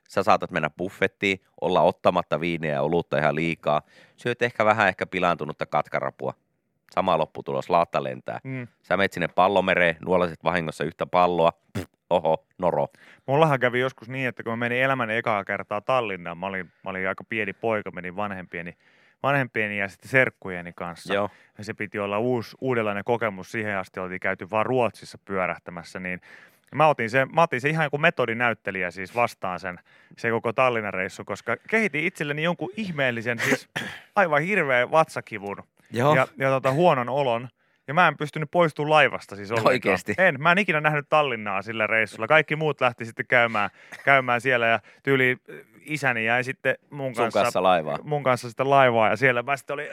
Sä 0.09 0.23
saatat 0.23 0.51
mennä 0.51 0.69
buffettiin, 0.69 1.41
olla 1.61 1.81
ottamatta 1.81 2.39
viiniä 2.39 2.73
ja 2.73 2.81
olutta 2.81 3.17
ihan 3.17 3.35
liikaa. 3.35 3.81
Syöt 4.15 4.41
ehkä 4.41 4.65
vähän 4.65 4.87
ehkä 4.87 5.05
pilaantunutta 5.05 5.65
katkarapua. 5.65 6.33
Sama 6.91 7.17
lopputulos, 7.17 7.69
laatta 7.69 8.03
lentää. 8.03 8.39
Mm. 8.43 8.67
Sä 8.81 8.97
menet 8.97 9.13
sinne 9.13 9.27
pallomereen, 9.27 9.95
nuolaset 10.05 10.43
vahingossa 10.43 10.83
yhtä 10.83 11.05
palloa. 11.05 11.51
Pff, 11.73 11.85
oho, 12.09 12.45
noro. 12.57 12.87
Mullahan 13.25 13.59
kävi 13.59 13.79
joskus 13.79 14.09
niin, 14.09 14.27
että 14.27 14.43
kun 14.43 14.51
mä 14.51 14.55
menin 14.55 14.83
elämäni 14.83 15.15
ekaa 15.15 15.45
kertaa 15.45 15.81
Tallinnaan, 15.81 16.37
mä 16.37 16.45
olin, 16.45 16.71
mä 16.83 16.89
olin 16.89 17.07
aika 17.07 17.23
pieni 17.23 17.53
poika, 17.53 17.91
menin 17.91 18.15
vanhempieni, 18.15 18.77
vanhempieni 19.23 19.79
ja 19.79 19.87
sitten 19.87 20.09
serkkujeni 20.09 20.73
kanssa. 20.75 21.13
Joo. 21.13 21.29
ja 21.57 21.63
se 21.63 21.73
piti 21.73 21.99
olla 21.99 22.19
uusi, 22.19 22.57
uudenlainen 22.61 23.03
kokemus. 23.03 23.51
Siihen 23.51 23.77
asti 23.77 23.99
oltiin 23.99 24.19
käyty 24.19 24.49
vaan 24.51 24.65
Ruotsissa 24.65 25.17
pyörähtämässä, 25.25 25.99
niin 25.99 26.21
mä 26.75 26.87
otin 26.87 27.09
se, 27.09 27.27
mä 27.33 27.41
otin 27.41 27.61
se 27.61 27.69
ihan 27.69 27.89
kuin 27.89 28.01
metodinäyttelijä 28.01 28.91
siis 28.91 29.15
vastaan 29.15 29.59
sen, 29.59 29.79
se 30.17 30.29
koko 30.29 30.53
Tallinnan 30.53 30.93
reissu, 30.93 31.25
koska 31.25 31.57
kehitin 31.69 32.03
itselleni 32.03 32.43
jonkun 32.43 32.69
ihmeellisen, 32.77 33.39
siis 33.39 33.69
aivan 34.15 34.41
hirveän 34.41 34.91
vatsakivun 34.91 35.63
Joo. 35.91 36.15
ja, 36.15 36.27
ja 36.37 36.49
tota, 36.49 36.71
huonon 36.71 37.09
olon. 37.09 37.47
Ja 37.87 37.93
mä 37.93 38.07
en 38.07 38.17
pystynyt 38.17 38.51
poistumaan 38.51 38.89
laivasta 38.89 39.35
siis 39.35 39.51
ollenkaan. 39.51 39.73
Oikeesti? 39.73 40.15
En. 40.17 40.41
Mä 40.41 40.51
en 40.51 40.57
ikinä 40.57 40.81
nähnyt 40.81 41.09
Tallinnaa 41.09 41.61
sillä 41.61 41.87
reissulla. 41.87 42.27
Kaikki 42.27 42.55
muut 42.55 42.81
lähti 42.81 43.05
sitten 43.05 43.25
käymään, 43.27 43.69
käymään 44.03 44.41
siellä 44.41 44.67
ja 44.67 44.79
tyyli 45.03 45.37
isäni 45.81 46.25
jäi 46.25 46.43
sitten 46.43 46.75
mun 46.89 47.15
Sun 47.15 47.23
kanssa, 47.23 47.41
kanssa 47.41 47.63
laivaa. 47.63 47.97
mun 48.03 48.23
kanssa 48.23 48.49
sitten 48.49 48.69
laivaa 48.69 49.09
ja 49.09 49.15
siellä 49.15 49.43
mä 49.43 49.57
sitten 49.57 49.73
oli... 49.73 49.89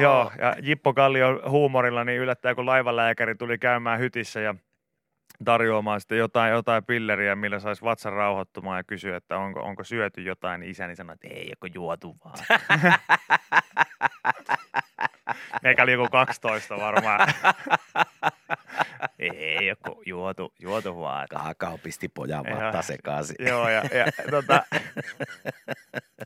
Joo, 0.00 0.32
ja 0.38 0.56
Jippo 0.62 0.94
Kallio 0.94 1.42
huumorilla 1.48 2.04
niin 2.04 2.20
yllättäen, 2.20 2.56
kun 2.56 2.66
laivalääkäri 2.66 3.34
tuli 3.34 3.58
käymään 3.58 3.98
hytissä 3.98 4.40
ja 4.40 4.54
tarjoamaan 5.44 6.00
sitten 6.00 6.18
jotain, 6.18 6.52
jotain 6.52 6.84
pilleriä, 6.84 7.36
millä 7.36 7.60
saisi 7.60 7.82
vatsan 7.82 8.12
rauhoittumaan 8.12 8.78
ja 8.78 8.84
kysyä, 8.84 9.16
että 9.16 9.38
onko, 9.38 9.60
onko 9.60 9.84
syöty 9.84 10.22
jotain, 10.22 10.60
niin 10.60 10.70
isäni 10.70 10.96
sanoi, 10.96 11.14
että 11.14 11.28
ei, 11.28 11.50
joko 11.50 11.66
juotu 11.74 12.16
vaan. 12.24 12.38
Meikä 15.62 15.82
oli 15.82 15.92
joku 15.92 16.08
12 16.08 16.76
varmaan. 16.76 17.28
ei, 19.18 19.66
joko 19.66 20.02
juotu, 20.06 20.52
juotu 20.58 21.00
vaan. 21.00 21.26
Kakao 21.30 21.78
pisti 21.78 22.08
pojan 22.08 22.44
vatta 22.44 22.82
sekaisin. 22.82 23.36
Joo, 23.38 23.68
ja, 23.68 23.82
ja, 23.92 24.06
tota, 24.30 24.62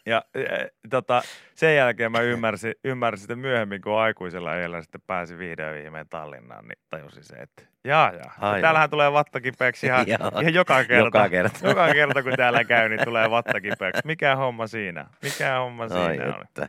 ja, 0.07 0.25
ja 0.35 0.68
tota, 0.90 1.22
sen 1.55 1.77
jälkeen 1.77 2.12
mä 2.12 2.20
ymmärsin, 2.20 2.75
ymmärsin 2.85 3.20
sitten 3.20 3.38
myöhemmin, 3.38 3.83
kun 3.83 4.01
aikuisella 4.01 4.57
iällä 4.57 4.83
sitten 4.83 5.01
pääsi 5.07 5.38
vihdoin 5.38 5.75
viimein 5.75 6.09
Tallinnaan, 6.09 6.64
niin 6.64 6.79
tajusin 6.90 7.25
se, 7.25 7.35
että 7.35 7.62
jaa, 7.85 8.12
jaa. 8.12 8.35
Aivan. 8.40 8.61
Täällähän 8.61 8.90
tulee 8.90 9.12
vattakipeäksi 9.12 9.87
ihan, 9.87 10.09
ihan 10.09 10.55
joka 10.55 10.85
kerta. 10.85 11.05
Joka 11.05 11.29
kerta. 11.29 11.68
joka 11.68 11.92
kerta, 11.92 12.22
kun 12.22 12.33
täällä 12.37 12.64
käy, 12.64 12.88
niin 12.88 13.05
tulee 13.05 13.31
vattakipeäksi. 13.31 14.03
Mikä 14.05 14.37
homma 14.37 14.66
siinä? 14.66 15.07
Mikä 15.22 15.59
homma 15.59 15.83
Ai 15.83 15.90
siinä 15.90 16.35
että. 16.42 16.68